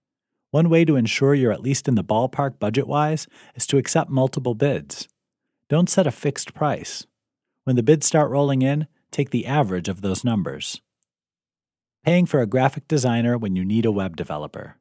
One 0.49 0.71
way 0.71 0.83
to 0.85 0.95
ensure 0.95 1.35
you're 1.35 1.51
at 1.51 1.61
least 1.61 1.87
in 1.87 1.93
the 1.93 2.03
ballpark 2.03 2.57
budget 2.57 2.87
wise 2.87 3.27
is 3.53 3.67
to 3.67 3.77
accept 3.77 4.09
multiple 4.09 4.55
bids. 4.55 5.07
Don't 5.69 5.87
set 5.87 6.07
a 6.07 6.11
fixed 6.11 6.55
price. 6.55 7.05
When 7.63 7.75
the 7.75 7.83
bids 7.83 8.07
start 8.07 8.31
rolling 8.31 8.63
in, 8.63 8.87
take 9.11 9.29
the 9.29 9.45
average 9.45 9.87
of 9.87 10.01
those 10.01 10.23
numbers. 10.23 10.81
Paying 12.03 12.25
for 12.25 12.41
a 12.41 12.47
graphic 12.47 12.87
designer 12.87 13.37
when 13.37 13.55
you 13.55 13.63
need 13.63 13.85
a 13.85 13.91
web 13.91 14.17
developer. 14.17 14.77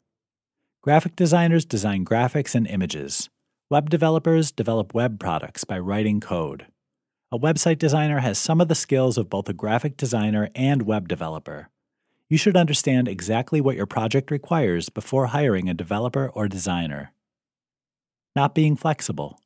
Graphic 0.80 1.14
designers 1.16 1.66
design 1.66 2.06
graphics 2.06 2.54
and 2.54 2.66
images. 2.66 3.28
Web 3.68 3.90
developers 3.90 4.50
develop 4.50 4.94
web 4.94 5.20
products 5.20 5.64
by 5.64 5.78
writing 5.78 6.20
code. 6.20 6.68
A 7.30 7.38
website 7.38 7.78
designer 7.78 8.20
has 8.20 8.38
some 8.38 8.62
of 8.62 8.68
the 8.68 8.74
skills 8.74 9.18
of 9.18 9.28
both 9.28 9.46
a 9.50 9.52
graphic 9.52 9.98
designer 9.98 10.48
and 10.54 10.82
web 10.82 11.06
developer. 11.06 11.68
You 12.30 12.38
should 12.38 12.56
understand 12.56 13.08
exactly 13.08 13.60
what 13.60 13.74
your 13.74 13.86
project 13.86 14.30
requires 14.30 14.88
before 14.88 15.26
hiring 15.26 15.68
a 15.68 15.74
developer 15.74 16.28
or 16.28 16.46
designer. 16.46 17.12
Not 18.36 18.54
being 18.54 18.76
flexible. 18.76 19.40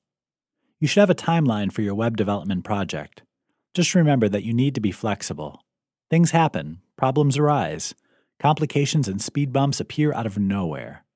You 0.81 0.87
should 0.87 1.01
have 1.01 1.09
a 1.09 1.15
timeline 1.15 1.73
for 1.73 1.81
your 1.81 1.95
web 1.95 2.19
development 2.19 2.63
project. 2.63 3.23
Just 3.73 3.95
remember 3.95 4.29
that 4.29 4.45
you 4.45 4.53
need 4.53 4.75
to 4.75 4.83
be 4.83 4.93
flexible. 4.93 5.65
Things 6.11 6.33
happen, 6.33 6.83
problems 6.95 7.39
arise, 7.39 7.95
complications 8.39 9.09
and 9.09 9.21
speed 9.23 9.51
bumps 9.51 9.81
appear 9.81 10.13
out 10.13 10.27
of 10.27 10.39
nowhere. 10.39 11.07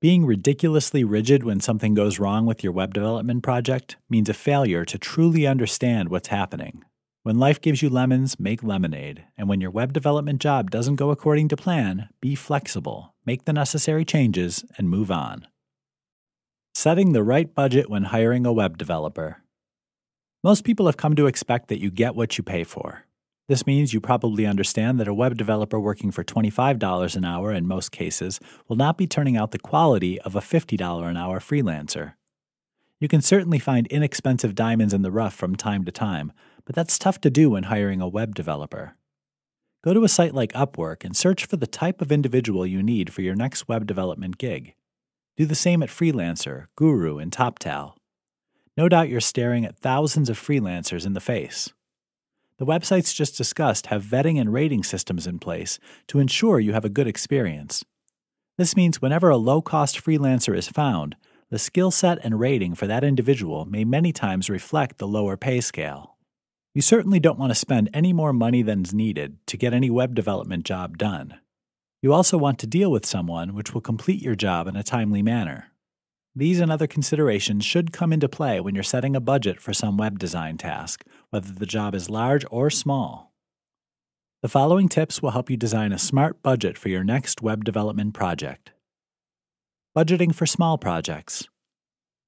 Being 0.00 0.24
ridiculously 0.24 1.04
rigid 1.04 1.44
when 1.44 1.60
something 1.60 1.92
goes 1.92 2.18
wrong 2.18 2.46
with 2.46 2.64
your 2.64 2.72
web 2.72 2.94
development 2.94 3.42
project 3.42 3.98
means 4.08 4.30
a 4.30 4.34
failure 4.34 4.86
to 4.86 4.96
truly 4.96 5.46
understand 5.46 6.08
what's 6.08 6.28
happening. 6.28 6.82
When 7.24 7.38
life 7.38 7.58
gives 7.58 7.80
you 7.80 7.88
lemons, 7.88 8.38
make 8.38 8.62
lemonade. 8.62 9.24
And 9.38 9.48
when 9.48 9.58
your 9.58 9.70
web 9.70 9.94
development 9.94 10.42
job 10.42 10.70
doesn't 10.70 10.96
go 10.96 11.10
according 11.10 11.48
to 11.48 11.56
plan, 11.56 12.10
be 12.20 12.34
flexible, 12.34 13.14
make 13.24 13.46
the 13.46 13.52
necessary 13.54 14.04
changes, 14.04 14.62
and 14.76 14.90
move 14.90 15.10
on. 15.10 15.46
Setting 16.74 17.14
the 17.14 17.22
right 17.22 17.54
budget 17.54 17.88
when 17.88 18.04
hiring 18.04 18.44
a 18.44 18.52
web 18.52 18.76
developer. 18.76 19.42
Most 20.42 20.64
people 20.64 20.84
have 20.84 20.98
come 20.98 21.16
to 21.16 21.26
expect 21.26 21.68
that 21.68 21.80
you 21.80 21.90
get 21.90 22.14
what 22.14 22.36
you 22.36 22.44
pay 22.44 22.62
for. 22.62 23.06
This 23.48 23.66
means 23.66 23.94
you 23.94 24.02
probably 24.02 24.44
understand 24.44 25.00
that 25.00 25.08
a 25.08 25.14
web 25.14 25.38
developer 25.38 25.80
working 25.80 26.10
for 26.10 26.24
$25 26.24 27.16
an 27.16 27.24
hour 27.24 27.54
in 27.54 27.66
most 27.66 27.90
cases 27.90 28.38
will 28.68 28.76
not 28.76 28.98
be 28.98 29.06
turning 29.06 29.34
out 29.34 29.52
the 29.52 29.58
quality 29.58 30.20
of 30.20 30.36
a 30.36 30.40
$50 30.40 31.08
an 31.08 31.16
hour 31.16 31.40
freelancer. 31.40 32.16
You 33.00 33.08
can 33.08 33.22
certainly 33.22 33.58
find 33.58 33.86
inexpensive 33.86 34.54
diamonds 34.54 34.92
in 34.92 35.02
the 35.02 35.10
rough 35.10 35.34
from 35.34 35.56
time 35.56 35.84
to 35.84 35.92
time, 35.92 36.32
but 36.66 36.74
that's 36.74 36.98
tough 36.98 37.20
to 37.20 37.30
do 37.30 37.50
when 37.50 37.64
hiring 37.64 38.00
a 38.00 38.08
web 38.08 38.34
developer. 38.34 38.96
Go 39.84 39.92
to 39.92 40.04
a 40.04 40.08
site 40.08 40.34
like 40.34 40.52
Upwork 40.54 41.04
and 41.04 41.14
search 41.16 41.44
for 41.44 41.56
the 41.56 41.66
type 41.66 42.00
of 42.00 42.10
individual 42.10 42.66
you 42.66 42.82
need 42.82 43.12
for 43.12 43.22
your 43.22 43.34
next 43.34 43.68
web 43.68 43.86
development 43.86 44.38
gig. 44.38 44.74
Do 45.36 45.44
the 45.44 45.54
same 45.54 45.82
at 45.82 45.90
Freelancer, 45.90 46.66
Guru, 46.76 47.18
and 47.18 47.30
TopTal. 47.30 47.94
No 48.76 48.88
doubt 48.88 49.08
you're 49.08 49.20
staring 49.20 49.64
at 49.64 49.78
thousands 49.78 50.30
of 50.30 50.38
freelancers 50.40 51.04
in 51.04 51.12
the 51.12 51.20
face. 51.20 51.72
The 52.58 52.66
websites 52.66 53.14
just 53.14 53.36
discussed 53.36 53.88
have 53.88 54.02
vetting 54.02 54.40
and 54.40 54.52
rating 54.52 54.84
systems 54.84 55.26
in 55.26 55.38
place 55.38 55.78
to 56.06 56.18
ensure 56.18 56.60
you 56.60 56.72
have 56.72 56.84
a 56.84 56.88
good 56.88 57.06
experience. 57.06 57.84
This 58.56 58.76
means 58.76 59.02
whenever 59.02 59.28
a 59.28 59.36
low 59.36 59.60
cost 59.60 60.02
freelancer 60.02 60.56
is 60.56 60.68
found, 60.68 61.16
the 61.50 61.58
skill 61.58 61.90
set 61.90 62.24
and 62.24 62.38
rating 62.38 62.74
for 62.74 62.86
that 62.86 63.04
individual 63.04 63.64
may 63.64 63.84
many 63.84 64.12
times 64.12 64.48
reflect 64.48 64.98
the 64.98 65.08
lower 65.08 65.36
pay 65.36 65.60
scale. 65.60 66.13
You 66.74 66.82
certainly 66.82 67.20
don't 67.20 67.38
want 67.38 67.52
to 67.52 67.54
spend 67.54 67.88
any 67.94 68.12
more 68.12 68.32
money 68.32 68.64
than's 68.64 68.92
needed 68.92 69.38
to 69.46 69.56
get 69.56 69.72
any 69.72 69.90
web 69.90 70.12
development 70.12 70.64
job 70.64 70.98
done. 70.98 71.38
You 72.02 72.12
also 72.12 72.36
want 72.36 72.58
to 72.58 72.66
deal 72.66 72.90
with 72.90 73.06
someone 73.06 73.54
which 73.54 73.72
will 73.72 73.80
complete 73.80 74.20
your 74.20 74.34
job 74.34 74.66
in 74.66 74.74
a 74.74 74.82
timely 74.82 75.22
manner. 75.22 75.70
These 76.34 76.58
and 76.58 76.72
other 76.72 76.88
considerations 76.88 77.64
should 77.64 77.92
come 77.92 78.12
into 78.12 78.28
play 78.28 78.58
when 78.58 78.74
you're 78.74 78.82
setting 78.82 79.14
a 79.14 79.20
budget 79.20 79.60
for 79.60 79.72
some 79.72 79.96
web 79.96 80.18
design 80.18 80.58
task, 80.58 81.04
whether 81.30 81.52
the 81.52 81.64
job 81.64 81.94
is 81.94 82.10
large 82.10 82.44
or 82.50 82.70
small. 82.70 83.32
The 84.42 84.48
following 84.48 84.88
tips 84.88 85.22
will 85.22 85.30
help 85.30 85.48
you 85.48 85.56
design 85.56 85.92
a 85.92 85.98
smart 85.98 86.42
budget 86.42 86.76
for 86.76 86.88
your 86.88 87.04
next 87.04 87.40
web 87.40 87.64
development 87.64 88.14
project. 88.14 88.72
Budgeting 89.96 90.34
for 90.34 90.44
small 90.44 90.76
projects. 90.76 91.48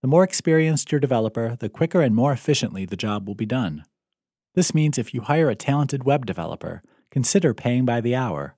The 0.02 0.08
more 0.08 0.22
experienced 0.22 0.92
your 0.92 1.00
developer, 1.00 1.56
the 1.58 1.68
quicker 1.68 2.00
and 2.00 2.14
more 2.14 2.32
efficiently 2.32 2.84
the 2.84 2.96
job 2.96 3.26
will 3.26 3.34
be 3.34 3.44
done. 3.44 3.84
This 4.56 4.74
means 4.74 4.98
if 4.98 5.14
you 5.14 5.20
hire 5.20 5.48
a 5.48 5.54
talented 5.54 6.02
web 6.02 6.26
developer, 6.26 6.82
consider 7.12 7.54
paying 7.54 7.84
by 7.84 8.00
the 8.00 8.16
hour 8.16 8.56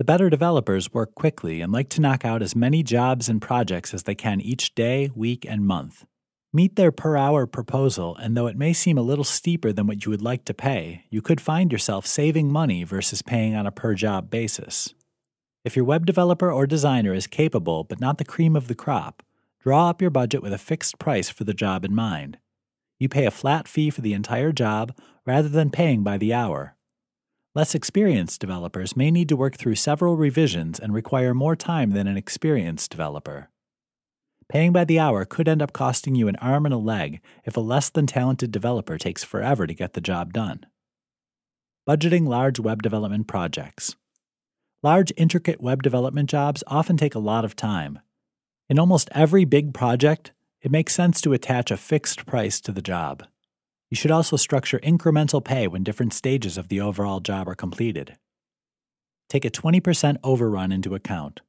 the 0.00 0.04
better 0.04 0.30
developers 0.30 0.94
work 0.94 1.14
quickly 1.14 1.60
and 1.60 1.70
like 1.70 1.90
to 1.90 2.00
knock 2.00 2.24
out 2.24 2.40
as 2.40 2.56
many 2.56 2.82
jobs 2.82 3.28
and 3.28 3.42
projects 3.42 3.92
as 3.92 4.04
they 4.04 4.14
can 4.14 4.40
each 4.40 4.74
day, 4.74 5.10
week, 5.14 5.44
and 5.46 5.66
month. 5.66 6.06
Meet 6.54 6.76
their 6.76 6.90
per 6.90 7.18
hour 7.18 7.46
proposal, 7.46 8.16
and 8.16 8.34
though 8.34 8.46
it 8.46 8.56
may 8.56 8.72
seem 8.72 8.96
a 8.96 9.02
little 9.02 9.24
steeper 9.24 9.74
than 9.74 9.86
what 9.86 10.02
you 10.02 10.10
would 10.10 10.22
like 10.22 10.46
to 10.46 10.54
pay, 10.54 11.04
you 11.10 11.20
could 11.20 11.38
find 11.38 11.70
yourself 11.70 12.06
saving 12.06 12.50
money 12.50 12.82
versus 12.82 13.20
paying 13.20 13.54
on 13.54 13.66
a 13.66 13.70
per 13.70 13.92
job 13.92 14.30
basis. 14.30 14.94
If 15.66 15.76
your 15.76 15.84
web 15.84 16.06
developer 16.06 16.50
or 16.50 16.66
designer 16.66 17.12
is 17.12 17.26
capable 17.26 17.84
but 17.84 18.00
not 18.00 18.16
the 18.16 18.24
cream 18.24 18.56
of 18.56 18.68
the 18.68 18.74
crop, 18.74 19.22
draw 19.62 19.90
up 19.90 20.00
your 20.00 20.10
budget 20.10 20.40
with 20.40 20.54
a 20.54 20.58
fixed 20.58 20.98
price 20.98 21.28
for 21.28 21.44
the 21.44 21.52
job 21.52 21.84
in 21.84 21.94
mind. 21.94 22.38
You 23.00 23.08
pay 23.08 23.24
a 23.24 23.30
flat 23.30 23.66
fee 23.66 23.88
for 23.88 24.02
the 24.02 24.12
entire 24.12 24.52
job 24.52 24.94
rather 25.26 25.48
than 25.48 25.70
paying 25.70 26.04
by 26.04 26.18
the 26.18 26.34
hour. 26.34 26.76
Less 27.54 27.74
experienced 27.74 28.40
developers 28.40 28.94
may 28.94 29.10
need 29.10 29.28
to 29.30 29.36
work 29.36 29.56
through 29.56 29.74
several 29.74 30.16
revisions 30.16 30.78
and 30.78 30.94
require 30.94 31.34
more 31.34 31.56
time 31.56 31.90
than 31.90 32.06
an 32.06 32.18
experienced 32.18 32.90
developer. 32.90 33.48
Paying 34.50 34.72
by 34.72 34.84
the 34.84 34.98
hour 34.98 35.24
could 35.24 35.48
end 35.48 35.62
up 35.62 35.72
costing 35.72 36.14
you 36.14 36.28
an 36.28 36.36
arm 36.36 36.66
and 36.66 36.74
a 36.74 36.78
leg 36.78 37.20
if 37.44 37.56
a 37.56 37.60
less 37.60 37.88
than 37.88 38.06
talented 38.06 38.52
developer 38.52 38.98
takes 38.98 39.24
forever 39.24 39.66
to 39.66 39.74
get 39.74 39.94
the 39.94 40.00
job 40.00 40.32
done. 40.32 40.66
Budgeting 41.88 42.26
large 42.26 42.60
web 42.60 42.82
development 42.82 43.26
projects. 43.26 43.96
Large, 44.82 45.12
intricate 45.16 45.60
web 45.60 45.82
development 45.82 46.28
jobs 46.28 46.62
often 46.66 46.96
take 46.96 47.14
a 47.14 47.20
lot 47.20 47.44
of 47.44 47.56
time. 47.56 48.00
In 48.68 48.78
almost 48.78 49.08
every 49.12 49.44
big 49.44 49.72
project, 49.72 50.32
it 50.62 50.70
makes 50.70 50.94
sense 50.94 51.20
to 51.20 51.32
attach 51.32 51.70
a 51.70 51.76
fixed 51.76 52.26
price 52.26 52.60
to 52.60 52.72
the 52.72 52.82
job. 52.82 53.24
You 53.88 53.96
should 53.96 54.10
also 54.10 54.36
structure 54.36 54.78
incremental 54.80 55.44
pay 55.44 55.66
when 55.66 55.82
different 55.82 56.12
stages 56.12 56.56
of 56.56 56.68
the 56.68 56.80
overall 56.80 57.20
job 57.20 57.48
are 57.48 57.54
completed. 57.54 58.16
Take 59.28 59.44
a 59.44 59.50
20% 59.50 60.16
overrun 60.22 60.72
into 60.72 60.94
account. 60.94 61.40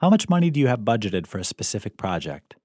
How 0.00 0.10
much 0.10 0.28
money 0.28 0.50
do 0.50 0.58
you 0.58 0.66
have 0.66 0.80
budgeted 0.80 1.26
for 1.26 1.38
a 1.38 1.44
specific 1.44 1.96
project? 1.96 2.56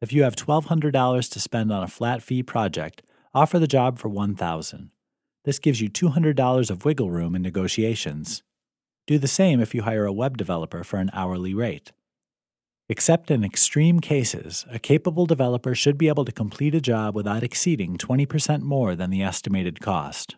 If 0.00 0.12
you 0.12 0.24
have 0.24 0.36
$1,200 0.36 1.30
to 1.30 1.40
spend 1.40 1.72
on 1.72 1.82
a 1.82 1.88
flat 1.88 2.22
fee 2.22 2.42
project, 2.42 3.02
offer 3.32 3.58
the 3.58 3.66
job 3.66 3.98
for 3.98 4.08
1,000. 4.08 4.90
This 5.44 5.58
gives 5.58 5.80
you 5.80 5.88
$200 5.88 6.70
of 6.70 6.84
wiggle 6.84 7.10
room 7.10 7.34
in 7.34 7.42
negotiations. 7.42 8.42
Do 9.06 9.18
the 9.18 9.28
same 9.28 9.60
if 9.60 9.74
you 9.74 9.82
hire 9.82 10.04
a 10.04 10.12
web 10.12 10.36
developer 10.36 10.84
for 10.84 10.98
an 10.98 11.10
hourly 11.12 11.54
rate. 11.54 11.92
Except 12.88 13.30
in 13.30 13.44
extreme 13.44 14.00
cases, 14.00 14.66
a 14.70 14.78
capable 14.78 15.24
developer 15.24 15.74
should 15.74 15.96
be 15.96 16.08
able 16.08 16.24
to 16.24 16.32
complete 16.32 16.74
a 16.74 16.80
job 16.80 17.14
without 17.14 17.42
exceeding 17.42 17.96
20% 17.96 18.62
more 18.62 18.94
than 18.96 19.10
the 19.10 19.22
estimated 19.22 19.80
cost. 19.80 20.36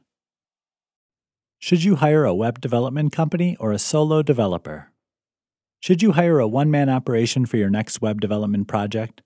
Should 1.58 1.82
you 1.82 1.96
hire 1.96 2.24
a 2.24 2.34
web 2.34 2.60
development 2.60 3.12
company 3.12 3.56
or 3.58 3.72
a 3.72 3.78
solo 3.78 4.22
developer? 4.22 4.92
Should 5.80 6.02
you 6.02 6.12
hire 6.12 6.38
a 6.38 6.48
one 6.48 6.70
man 6.70 6.90
operation 6.90 7.46
for 7.46 7.56
your 7.56 7.70
next 7.70 8.02
web 8.02 8.20
development 8.20 8.68
project? 8.68 9.22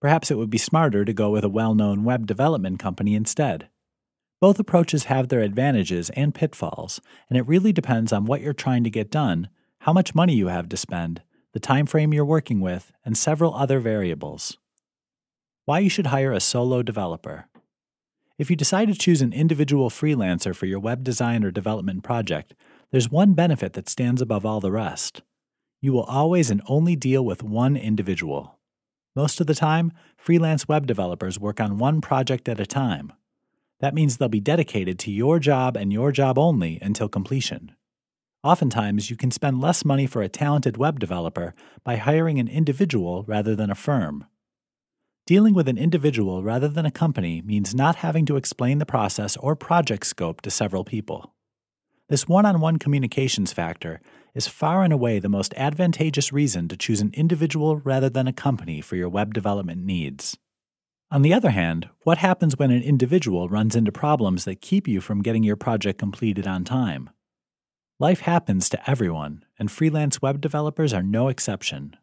Perhaps 0.00 0.30
it 0.30 0.36
would 0.36 0.50
be 0.50 0.58
smarter 0.58 1.04
to 1.04 1.12
go 1.12 1.30
with 1.30 1.44
a 1.44 1.48
well 1.48 1.74
known 1.74 2.04
web 2.04 2.26
development 2.26 2.78
company 2.78 3.14
instead. 3.14 3.68
Both 4.40 4.58
approaches 4.58 5.04
have 5.04 5.28
their 5.28 5.40
advantages 5.40 6.10
and 6.10 6.34
pitfalls, 6.34 7.00
and 7.28 7.36
it 7.36 7.46
really 7.46 7.72
depends 7.72 8.12
on 8.12 8.24
what 8.24 8.40
you're 8.40 8.52
trying 8.52 8.84
to 8.84 8.90
get 8.90 9.10
done, 9.10 9.48
how 9.80 9.92
much 9.92 10.14
money 10.14 10.34
you 10.34 10.46
have 10.46 10.68
to 10.70 10.76
spend, 10.76 11.22
the 11.52 11.60
time 11.60 11.86
frame 11.86 12.14
you're 12.14 12.24
working 12.24 12.60
with, 12.60 12.92
and 13.04 13.16
several 13.16 13.54
other 13.54 13.80
variables. 13.80 14.58
Why 15.64 15.80
you 15.80 15.88
should 15.88 16.08
hire 16.08 16.32
a 16.32 16.40
solo 16.40 16.82
developer. 16.82 17.46
If 18.38 18.48
you 18.50 18.56
decide 18.56 18.88
to 18.88 18.94
choose 18.94 19.20
an 19.20 19.32
individual 19.32 19.90
freelancer 19.90 20.54
for 20.56 20.66
your 20.66 20.80
web 20.80 21.04
design 21.04 21.44
or 21.44 21.50
development 21.50 22.02
project, 22.02 22.54
there's 22.90 23.10
one 23.10 23.34
benefit 23.34 23.74
that 23.74 23.88
stands 23.88 24.22
above 24.22 24.46
all 24.46 24.60
the 24.60 24.72
rest. 24.72 25.22
You 25.80 25.92
will 25.92 26.04
always 26.04 26.50
and 26.50 26.62
only 26.66 26.96
deal 26.96 27.24
with 27.24 27.42
one 27.42 27.76
individual. 27.76 28.58
Most 29.14 29.40
of 29.40 29.46
the 29.46 29.54
time, 29.54 29.92
freelance 30.16 30.68
web 30.68 30.86
developers 30.86 31.38
work 31.38 31.60
on 31.60 31.78
one 31.78 32.00
project 32.00 32.48
at 32.48 32.60
a 32.60 32.66
time. 32.66 33.12
That 33.80 33.94
means 33.94 34.16
they'll 34.16 34.28
be 34.28 34.40
dedicated 34.40 34.98
to 35.00 35.10
your 35.10 35.38
job 35.38 35.76
and 35.76 35.92
your 35.92 36.12
job 36.12 36.38
only 36.38 36.78
until 36.80 37.08
completion. 37.08 37.74
Oftentimes, 38.42 39.10
you 39.10 39.16
can 39.16 39.30
spend 39.30 39.60
less 39.60 39.84
money 39.84 40.06
for 40.06 40.22
a 40.22 40.28
talented 40.28 40.78
web 40.78 40.98
developer 40.98 41.52
by 41.84 41.96
hiring 41.96 42.38
an 42.38 42.48
individual 42.48 43.22
rather 43.24 43.54
than 43.54 43.70
a 43.70 43.74
firm. 43.74 44.24
Dealing 45.26 45.52
with 45.52 45.68
an 45.68 45.76
individual 45.76 46.42
rather 46.42 46.66
than 46.66 46.86
a 46.86 46.90
company 46.90 47.42
means 47.42 47.74
not 47.74 47.96
having 47.96 48.24
to 48.26 48.36
explain 48.36 48.78
the 48.78 48.86
process 48.86 49.36
or 49.36 49.54
project 49.54 50.06
scope 50.06 50.40
to 50.40 50.50
several 50.50 50.84
people. 50.84 51.34
This 52.08 52.26
one 52.26 52.46
on 52.46 52.60
one 52.60 52.78
communications 52.78 53.52
factor 53.52 54.00
is 54.34 54.48
far 54.48 54.84
and 54.84 54.92
away 54.92 55.18
the 55.18 55.28
most 55.28 55.52
advantageous 55.56 56.32
reason 56.32 56.66
to 56.68 56.76
choose 56.78 57.02
an 57.02 57.12
individual 57.14 57.76
rather 57.76 58.08
than 58.08 58.26
a 58.26 58.32
company 58.32 58.80
for 58.80 58.96
your 58.96 59.08
web 59.08 59.34
development 59.34 59.84
needs. 59.84 60.38
On 61.10 61.22
the 61.22 61.34
other 61.34 61.50
hand, 61.50 61.90
what 62.04 62.18
happens 62.18 62.56
when 62.56 62.70
an 62.70 62.82
individual 62.82 63.48
runs 63.48 63.76
into 63.76 63.92
problems 63.92 64.46
that 64.46 64.62
keep 64.62 64.88
you 64.88 65.00
from 65.00 65.22
getting 65.22 65.44
your 65.44 65.56
project 65.56 65.98
completed 65.98 66.46
on 66.46 66.64
time? 66.64 67.10
Life 68.00 68.20
happens 68.20 68.70
to 68.70 68.90
everyone, 68.90 69.44
and 69.58 69.70
freelance 69.70 70.22
web 70.22 70.40
developers 70.40 70.94
are 70.94 71.02
no 71.02 71.28
exception. 71.28 71.98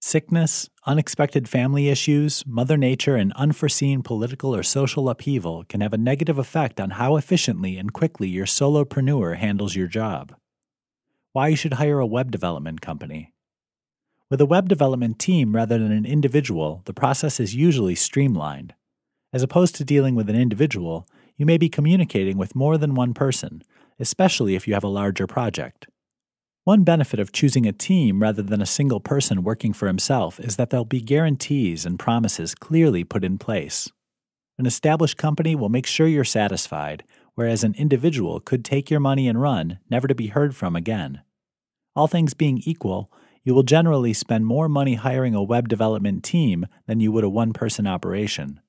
Sickness, 0.00 0.70
unexpected 0.86 1.48
family 1.48 1.88
issues, 1.88 2.44
Mother 2.46 2.76
Nature, 2.76 3.16
and 3.16 3.32
unforeseen 3.32 4.04
political 4.04 4.54
or 4.54 4.62
social 4.62 5.08
upheaval 5.08 5.64
can 5.64 5.80
have 5.80 5.92
a 5.92 5.98
negative 5.98 6.38
effect 6.38 6.78
on 6.80 6.90
how 6.90 7.16
efficiently 7.16 7.76
and 7.76 7.92
quickly 7.92 8.28
your 8.28 8.46
solopreneur 8.46 9.36
handles 9.36 9.74
your 9.74 9.88
job. 9.88 10.36
Why 11.32 11.48
you 11.48 11.56
should 11.56 11.74
hire 11.74 11.98
a 11.98 12.06
web 12.06 12.30
development 12.30 12.80
company. 12.80 13.32
With 14.30 14.40
a 14.40 14.46
web 14.46 14.68
development 14.68 15.18
team 15.18 15.56
rather 15.56 15.80
than 15.80 15.90
an 15.90 16.06
individual, 16.06 16.82
the 16.84 16.94
process 16.94 17.40
is 17.40 17.56
usually 17.56 17.96
streamlined. 17.96 18.72
As 19.32 19.42
opposed 19.42 19.74
to 19.74 19.84
dealing 19.84 20.14
with 20.14 20.30
an 20.30 20.36
individual, 20.36 21.08
you 21.36 21.44
may 21.44 21.58
be 21.58 21.68
communicating 21.68 22.38
with 22.38 22.54
more 22.54 22.78
than 22.78 22.94
one 22.94 23.14
person, 23.14 23.64
especially 23.98 24.54
if 24.54 24.66
you 24.66 24.74
have 24.74 24.84
a 24.84 24.88
larger 24.88 25.26
project. 25.26 25.86
One 26.64 26.82
benefit 26.82 27.20
of 27.20 27.30
choosing 27.30 27.66
a 27.66 27.72
team 27.72 28.22
rather 28.22 28.42
than 28.42 28.62
a 28.62 28.66
single 28.66 29.00
person 29.00 29.44
working 29.44 29.74
for 29.74 29.86
himself 29.86 30.40
is 30.40 30.56
that 30.56 30.70
there'll 30.70 30.86
be 30.86 31.02
guarantees 31.02 31.84
and 31.84 31.98
promises 31.98 32.54
clearly 32.54 33.04
put 33.04 33.22
in 33.22 33.36
place. 33.36 33.90
An 34.58 34.64
established 34.64 35.18
company 35.18 35.54
will 35.54 35.68
make 35.68 35.86
sure 35.86 36.06
you're 36.06 36.24
satisfied, 36.24 37.04
whereas 37.34 37.64
an 37.64 37.74
individual 37.76 38.40
could 38.40 38.64
take 38.64 38.90
your 38.90 39.00
money 39.00 39.28
and 39.28 39.42
run, 39.42 39.78
never 39.90 40.08
to 40.08 40.14
be 40.14 40.28
heard 40.28 40.56
from 40.56 40.74
again. 40.74 41.20
All 41.94 42.06
things 42.06 42.32
being 42.32 42.62
equal, 42.64 43.12
you 43.42 43.54
will 43.54 43.62
generally 43.62 44.14
spend 44.14 44.46
more 44.46 44.68
money 44.68 44.94
hiring 44.94 45.34
a 45.34 45.42
web 45.42 45.68
development 45.68 46.24
team 46.24 46.66
than 46.86 47.00
you 47.00 47.12
would 47.12 47.24
a 47.24 47.28
one 47.28 47.52
person 47.52 47.86
operation. 47.86 48.60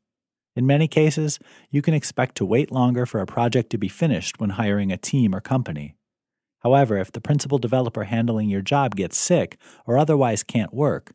In 0.55 0.65
many 0.65 0.87
cases, 0.87 1.37
you 1.69 1.81
can 1.81 1.93
expect 1.93 2.35
to 2.35 2.45
wait 2.45 2.71
longer 2.71 3.05
for 3.05 3.19
a 3.19 3.25
project 3.25 3.69
to 3.71 3.77
be 3.77 3.89
finished 3.89 4.39
when 4.39 4.51
hiring 4.51 4.91
a 4.91 4.97
team 4.97 5.35
or 5.35 5.41
company. 5.41 5.95
However, 6.59 6.97
if 6.97 7.11
the 7.11 7.21
principal 7.21 7.57
developer 7.57 8.05
handling 8.05 8.49
your 8.49 8.61
job 8.61 8.95
gets 8.95 9.17
sick 9.17 9.57
or 9.85 9.97
otherwise 9.97 10.43
can't 10.43 10.73
work, 10.73 11.11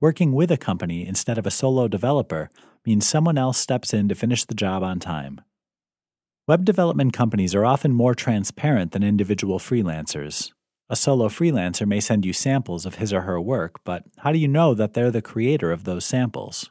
working 0.00 0.32
with 0.32 0.50
a 0.50 0.56
company 0.56 1.06
instead 1.06 1.38
of 1.38 1.46
a 1.46 1.50
solo 1.50 1.86
developer 1.86 2.50
means 2.86 3.06
someone 3.06 3.36
else 3.36 3.58
steps 3.58 3.92
in 3.92 4.08
to 4.08 4.14
finish 4.14 4.44
the 4.44 4.54
job 4.54 4.82
on 4.82 4.98
time. 4.98 5.40
Web 6.46 6.64
development 6.64 7.12
companies 7.12 7.54
are 7.54 7.66
often 7.66 7.92
more 7.92 8.14
transparent 8.14 8.92
than 8.92 9.02
individual 9.02 9.58
freelancers. 9.58 10.50
A 10.88 10.96
solo 10.96 11.28
freelancer 11.28 11.86
may 11.86 12.00
send 12.00 12.24
you 12.24 12.32
samples 12.32 12.86
of 12.86 12.94
his 12.94 13.12
or 13.12 13.20
her 13.20 13.38
work, 13.38 13.80
but 13.84 14.04
how 14.20 14.32
do 14.32 14.38
you 14.38 14.48
know 14.48 14.72
that 14.72 14.94
they're 14.94 15.10
the 15.10 15.20
creator 15.20 15.70
of 15.70 15.84
those 15.84 16.06
samples? 16.06 16.70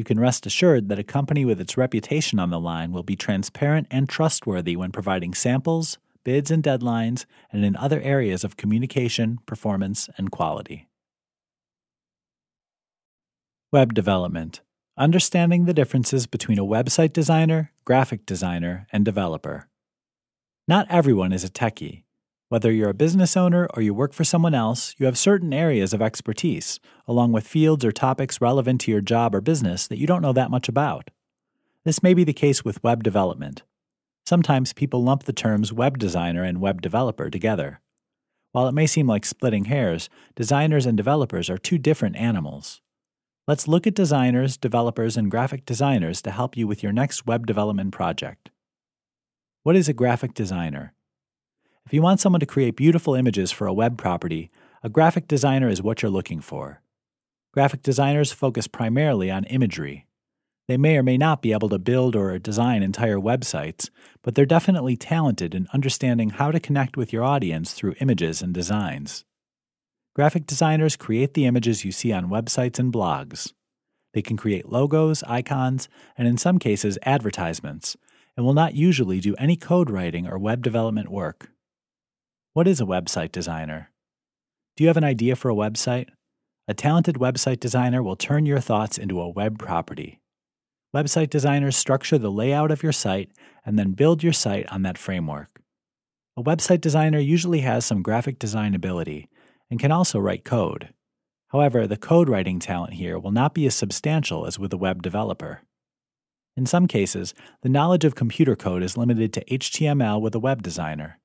You 0.00 0.04
can 0.04 0.18
rest 0.18 0.46
assured 0.46 0.88
that 0.88 0.98
a 0.98 1.04
company 1.04 1.44
with 1.44 1.60
its 1.60 1.76
reputation 1.76 2.38
on 2.38 2.48
the 2.48 2.58
line 2.58 2.90
will 2.90 3.02
be 3.02 3.16
transparent 3.16 3.86
and 3.90 4.08
trustworthy 4.08 4.74
when 4.74 4.92
providing 4.92 5.34
samples, 5.34 5.98
bids 6.24 6.50
and 6.50 6.64
deadlines, 6.64 7.26
and 7.52 7.66
in 7.66 7.76
other 7.76 8.00
areas 8.00 8.42
of 8.42 8.56
communication, 8.56 9.40
performance, 9.44 10.08
and 10.16 10.30
quality. 10.30 10.88
Web 13.70 13.92
development 13.92 14.62
Understanding 14.96 15.66
the 15.66 15.74
differences 15.74 16.26
between 16.26 16.58
a 16.58 16.64
website 16.64 17.12
designer, 17.12 17.70
graphic 17.84 18.24
designer, 18.24 18.86
and 18.90 19.04
developer. 19.04 19.68
Not 20.66 20.86
everyone 20.88 21.34
is 21.34 21.44
a 21.44 21.50
techie. 21.50 22.04
Whether 22.50 22.72
you're 22.72 22.90
a 22.90 22.94
business 22.94 23.36
owner 23.36 23.68
or 23.74 23.80
you 23.80 23.94
work 23.94 24.12
for 24.12 24.24
someone 24.24 24.54
else, 24.54 24.96
you 24.98 25.06
have 25.06 25.16
certain 25.16 25.52
areas 25.52 25.94
of 25.94 26.02
expertise, 26.02 26.80
along 27.06 27.30
with 27.30 27.46
fields 27.46 27.84
or 27.84 27.92
topics 27.92 28.40
relevant 28.40 28.80
to 28.80 28.90
your 28.90 29.00
job 29.00 29.36
or 29.36 29.40
business 29.40 29.86
that 29.86 29.98
you 29.98 30.06
don't 30.08 30.20
know 30.20 30.32
that 30.32 30.50
much 30.50 30.68
about. 30.68 31.12
This 31.84 32.02
may 32.02 32.12
be 32.12 32.24
the 32.24 32.32
case 32.32 32.64
with 32.64 32.82
web 32.82 33.04
development. 33.04 33.62
Sometimes 34.26 34.72
people 34.72 35.00
lump 35.00 35.22
the 35.22 35.32
terms 35.32 35.72
web 35.72 35.96
designer 35.96 36.42
and 36.42 36.60
web 36.60 36.82
developer 36.82 37.30
together. 37.30 37.80
While 38.50 38.66
it 38.66 38.74
may 38.74 38.88
seem 38.88 39.06
like 39.06 39.24
splitting 39.24 39.66
hairs, 39.66 40.10
designers 40.34 40.86
and 40.86 40.96
developers 40.96 41.48
are 41.48 41.56
two 41.56 41.78
different 41.78 42.16
animals. 42.16 42.80
Let's 43.46 43.68
look 43.68 43.86
at 43.86 43.94
designers, 43.94 44.56
developers, 44.56 45.16
and 45.16 45.30
graphic 45.30 45.64
designers 45.64 46.20
to 46.22 46.32
help 46.32 46.56
you 46.56 46.66
with 46.66 46.82
your 46.82 46.92
next 46.92 47.28
web 47.28 47.46
development 47.46 47.92
project. 47.92 48.50
What 49.62 49.76
is 49.76 49.88
a 49.88 49.92
graphic 49.92 50.34
designer? 50.34 50.94
If 51.86 51.94
you 51.94 52.02
want 52.02 52.20
someone 52.20 52.40
to 52.40 52.46
create 52.46 52.76
beautiful 52.76 53.14
images 53.14 53.50
for 53.50 53.66
a 53.66 53.72
web 53.72 53.98
property, 53.98 54.50
a 54.82 54.88
graphic 54.88 55.26
designer 55.26 55.68
is 55.68 55.82
what 55.82 56.02
you're 56.02 56.10
looking 56.10 56.40
for. 56.40 56.82
Graphic 57.52 57.82
designers 57.82 58.32
focus 58.32 58.68
primarily 58.68 59.30
on 59.30 59.44
imagery. 59.44 60.06
They 60.68 60.76
may 60.76 60.96
or 60.96 61.02
may 61.02 61.18
not 61.18 61.42
be 61.42 61.52
able 61.52 61.68
to 61.70 61.80
build 61.80 62.14
or 62.14 62.38
design 62.38 62.84
entire 62.84 63.16
websites, 63.16 63.90
but 64.22 64.36
they're 64.36 64.46
definitely 64.46 64.96
talented 64.96 65.52
in 65.52 65.66
understanding 65.72 66.30
how 66.30 66.52
to 66.52 66.60
connect 66.60 66.96
with 66.96 67.12
your 67.12 67.24
audience 67.24 67.72
through 67.72 67.96
images 68.00 68.40
and 68.40 68.54
designs. 68.54 69.24
Graphic 70.14 70.46
designers 70.46 70.94
create 70.94 71.34
the 71.34 71.46
images 71.46 71.84
you 71.84 71.90
see 71.90 72.12
on 72.12 72.30
websites 72.30 72.78
and 72.78 72.92
blogs. 72.92 73.52
They 74.14 74.22
can 74.22 74.36
create 74.36 74.68
logos, 74.68 75.24
icons, 75.24 75.88
and 76.16 76.28
in 76.28 76.38
some 76.38 76.60
cases, 76.60 76.98
advertisements, 77.02 77.96
and 78.36 78.46
will 78.46 78.54
not 78.54 78.74
usually 78.74 79.18
do 79.18 79.34
any 79.36 79.56
code 79.56 79.90
writing 79.90 80.28
or 80.28 80.38
web 80.38 80.62
development 80.62 81.08
work. 81.08 81.50
What 82.52 82.66
is 82.66 82.80
a 82.80 82.84
website 82.84 83.30
designer? 83.30 83.92
Do 84.76 84.82
you 84.82 84.88
have 84.88 84.96
an 84.96 85.04
idea 85.04 85.36
for 85.36 85.52
a 85.52 85.54
website? 85.54 86.08
A 86.66 86.74
talented 86.74 87.14
website 87.14 87.60
designer 87.60 88.02
will 88.02 88.16
turn 88.16 88.44
your 88.44 88.58
thoughts 88.58 88.98
into 88.98 89.20
a 89.20 89.28
web 89.28 89.56
property. 89.56 90.18
Website 90.92 91.30
designers 91.30 91.76
structure 91.76 92.18
the 92.18 92.28
layout 92.28 92.72
of 92.72 92.82
your 92.82 92.90
site 92.90 93.30
and 93.64 93.78
then 93.78 93.92
build 93.92 94.24
your 94.24 94.32
site 94.32 94.66
on 94.68 94.82
that 94.82 94.98
framework. 94.98 95.60
A 96.36 96.42
website 96.42 96.80
designer 96.80 97.20
usually 97.20 97.60
has 97.60 97.84
some 97.84 98.02
graphic 98.02 98.40
design 98.40 98.74
ability 98.74 99.28
and 99.70 99.78
can 99.78 99.92
also 99.92 100.18
write 100.18 100.44
code. 100.44 100.92
However, 101.50 101.86
the 101.86 101.96
code 101.96 102.28
writing 102.28 102.58
talent 102.58 102.94
here 102.94 103.16
will 103.16 103.30
not 103.30 103.54
be 103.54 103.64
as 103.66 103.76
substantial 103.76 104.44
as 104.44 104.58
with 104.58 104.72
a 104.72 104.76
web 104.76 105.04
developer. 105.04 105.62
In 106.56 106.66
some 106.66 106.88
cases, 106.88 107.32
the 107.62 107.68
knowledge 107.68 108.04
of 108.04 108.16
computer 108.16 108.56
code 108.56 108.82
is 108.82 108.96
limited 108.96 109.32
to 109.34 109.44
HTML 109.44 110.20
with 110.20 110.34
a 110.34 110.40
web 110.40 110.64
designer. 110.64 111.20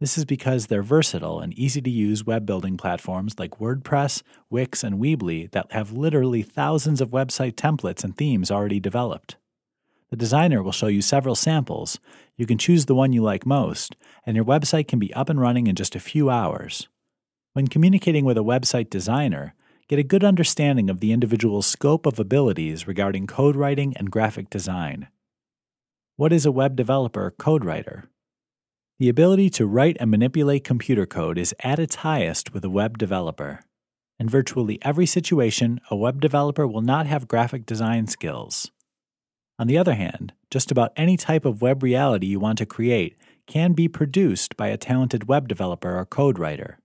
This 0.00 0.16
is 0.16 0.24
because 0.24 0.66
they're 0.66 0.82
versatile 0.82 1.40
and 1.40 1.52
easy 1.52 1.82
to 1.82 1.90
use 1.90 2.24
web 2.24 2.46
building 2.46 2.78
platforms 2.78 3.38
like 3.38 3.58
WordPress, 3.58 4.22
Wix, 4.48 4.82
and 4.82 4.98
Weebly 4.98 5.50
that 5.50 5.70
have 5.72 5.92
literally 5.92 6.42
thousands 6.42 7.02
of 7.02 7.10
website 7.10 7.52
templates 7.52 8.02
and 8.02 8.16
themes 8.16 8.50
already 8.50 8.80
developed. 8.80 9.36
The 10.08 10.16
designer 10.16 10.62
will 10.62 10.72
show 10.72 10.86
you 10.86 11.02
several 11.02 11.34
samples. 11.34 12.00
You 12.36 12.46
can 12.46 12.56
choose 12.56 12.86
the 12.86 12.94
one 12.94 13.12
you 13.12 13.22
like 13.22 13.44
most, 13.44 13.94
and 14.24 14.36
your 14.36 14.44
website 14.44 14.88
can 14.88 14.98
be 14.98 15.12
up 15.12 15.28
and 15.28 15.38
running 15.38 15.66
in 15.66 15.76
just 15.76 15.94
a 15.94 16.00
few 16.00 16.30
hours. 16.30 16.88
When 17.52 17.68
communicating 17.68 18.24
with 18.24 18.38
a 18.38 18.42
website 18.42 18.88
designer, 18.88 19.54
get 19.86 19.98
a 19.98 20.02
good 20.02 20.24
understanding 20.24 20.88
of 20.88 21.00
the 21.00 21.12
individual's 21.12 21.66
scope 21.66 22.06
of 22.06 22.18
abilities 22.18 22.88
regarding 22.88 23.26
code 23.26 23.54
writing 23.54 23.94
and 23.98 24.10
graphic 24.10 24.48
design. 24.48 25.08
What 26.16 26.32
is 26.32 26.46
a 26.46 26.52
web 26.52 26.74
developer 26.74 27.34
code 27.38 27.66
writer? 27.66 28.08
The 29.00 29.08
ability 29.08 29.48
to 29.50 29.64
write 29.64 29.96
and 29.98 30.10
manipulate 30.10 30.62
computer 30.62 31.06
code 31.06 31.38
is 31.38 31.54
at 31.60 31.78
its 31.78 32.04
highest 32.04 32.52
with 32.52 32.66
a 32.66 32.68
web 32.68 32.98
developer. 32.98 33.60
In 34.18 34.28
virtually 34.28 34.78
every 34.82 35.06
situation, 35.06 35.80
a 35.90 35.96
web 35.96 36.20
developer 36.20 36.66
will 36.66 36.82
not 36.82 37.06
have 37.06 37.26
graphic 37.26 37.64
design 37.64 38.08
skills. 38.08 38.70
On 39.58 39.66
the 39.66 39.78
other 39.78 39.94
hand, 39.94 40.34
just 40.50 40.70
about 40.70 40.92
any 40.98 41.16
type 41.16 41.46
of 41.46 41.62
web 41.62 41.82
reality 41.82 42.26
you 42.26 42.38
want 42.38 42.58
to 42.58 42.66
create 42.66 43.16
can 43.46 43.72
be 43.72 43.88
produced 43.88 44.54
by 44.58 44.68
a 44.68 44.76
talented 44.76 45.26
web 45.26 45.48
developer 45.48 45.98
or 45.98 46.04
code 46.04 46.38
writer. 46.38 46.78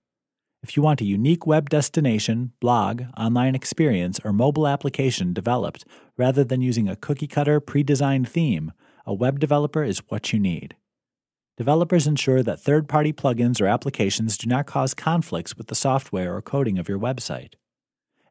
If 0.62 0.74
you 0.74 0.82
want 0.82 1.02
a 1.02 1.04
unique 1.04 1.46
web 1.46 1.68
destination, 1.68 2.52
blog, 2.60 3.02
online 3.18 3.54
experience, 3.54 4.18
or 4.24 4.32
mobile 4.32 4.66
application 4.66 5.34
developed 5.34 5.84
rather 6.16 6.44
than 6.44 6.62
using 6.62 6.88
a 6.88 6.96
cookie 6.96 7.26
cutter 7.26 7.60
pre 7.60 7.82
designed 7.82 8.26
theme, 8.26 8.72
a 9.04 9.12
web 9.12 9.38
developer 9.38 9.84
is 9.84 9.98
what 10.08 10.32
you 10.32 10.40
need. 10.40 10.76
Developers 11.56 12.06
ensure 12.06 12.42
that 12.42 12.60
third 12.60 12.86
party 12.86 13.14
plugins 13.14 13.60
or 13.60 13.66
applications 13.66 14.36
do 14.36 14.46
not 14.46 14.66
cause 14.66 14.92
conflicts 14.92 15.56
with 15.56 15.68
the 15.68 15.74
software 15.74 16.36
or 16.36 16.42
coding 16.42 16.78
of 16.78 16.88
your 16.88 16.98
website. 16.98 17.54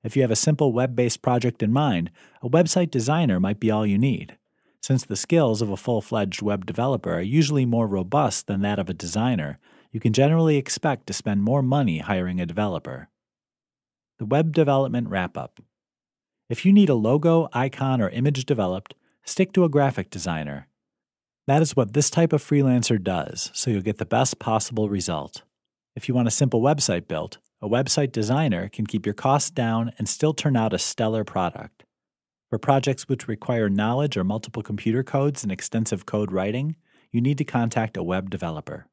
If 0.03 0.15
you 0.15 0.21
have 0.21 0.29
a 0.29 0.35
simple 0.35 0.71
web 0.71 0.95
based 0.95 1.23
project 1.23 1.63
in 1.63 1.73
mind, 1.73 2.11
a 2.43 2.49
website 2.49 2.91
designer 2.91 3.39
might 3.39 3.59
be 3.59 3.71
all 3.71 3.85
you 3.85 3.97
need. 3.97 4.37
Since 4.79 5.05
the 5.05 5.15
skills 5.15 5.63
of 5.63 5.71
a 5.71 5.77
full 5.77 6.01
fledged 6.01 6.43
web 6.43 6.67
developer 6.67 7.11
are 7.11 7.21
usually 7.21 7.65
more 7.65 7.87
robust 7.87 8.45
than 8.45 8.61
that 8.61 8.77
of 8.77 8.87
a 8.87 8.93
designer, 8.93 9.57
you 9.91 9.99
can 9.99 10.13
generally 10.13 10.57
expect 10.57 11.07
to 11.07 11.13
spend 11.13 11.41
more 11.41 11.63
money 11.63 11.97
hiring 11.97 12.39
a 12.39 12.45
developer. 12.45 13.09
The 14.19 14.25
Web 14.25 14.53
Development 14.53 15.09
Wrap 15.09 15.35
Up 15.35 15.59
If 16.47 16.63
you 16.63 16.71
need 16.71 16.89
a 16.89 16.93
logo, 16.93 17.49
icon, 17.53 17.99
or 17.99 18.09
image 18.09 18.45
developed, 18.45 18.93
stick 19.23 19.51
to 19.53 19.63
a 19.63 19.69
graphic 19.69 20.11
designer. 20.11 20.67
That 21.47 21.61
is 21.61 21.75
what 21.75 21.93
this 21.93 22.09
type 22.09 22.33
of 22.33 22.43
freelancer 22.43 23.01
does, 23.01 23.51
so 23.53 23.69
you'll 23.69 23.83
get 23.83 23.99
the 23.99 24.05
best 24.05 24.39
possible 24.39 24.89
result. 24.89 25.43
If 25.95 26.07
you 26.07 26.15
want 26.15 26.27
a 26.27 26.31
simple 26.31 26.59
website 26.59 27.07
built, 27.07 27.37
a 27.61 27.69
website 27.69 28.11
designer 28.11 28.67
can 28.67 28.87
keep 28.87 29.05
your 29.05 29.13
costs 29.13 29.51
down 29.51 29.93
and 29.99 30.09
still 30.09 30.33
turn 30.33 30.57
out 30.57 30.73
a 30.73 30.79
stellar 30.79 31.23
product. 31.23 31.83
For 32.49 32.57
projects 32.57 33.07
which 33.07 33.27
require 33.27 33.69
knowledge 33.69 34.17
or 34.17 34.23
multiple 34.23 34.63
computer 34.63 35.03
codes 35.03 35.43
and 35.43 35.51
extensive 35.51 36.07
code 36.07 36.31
writing, 36.31 36.77
you 37.11 37.21
need 37.21 37.37
to 37.37 37.43
contact 37.43 37.95
a 37.95 38.03
web 38.03 38.31
developer. 38.31 38.87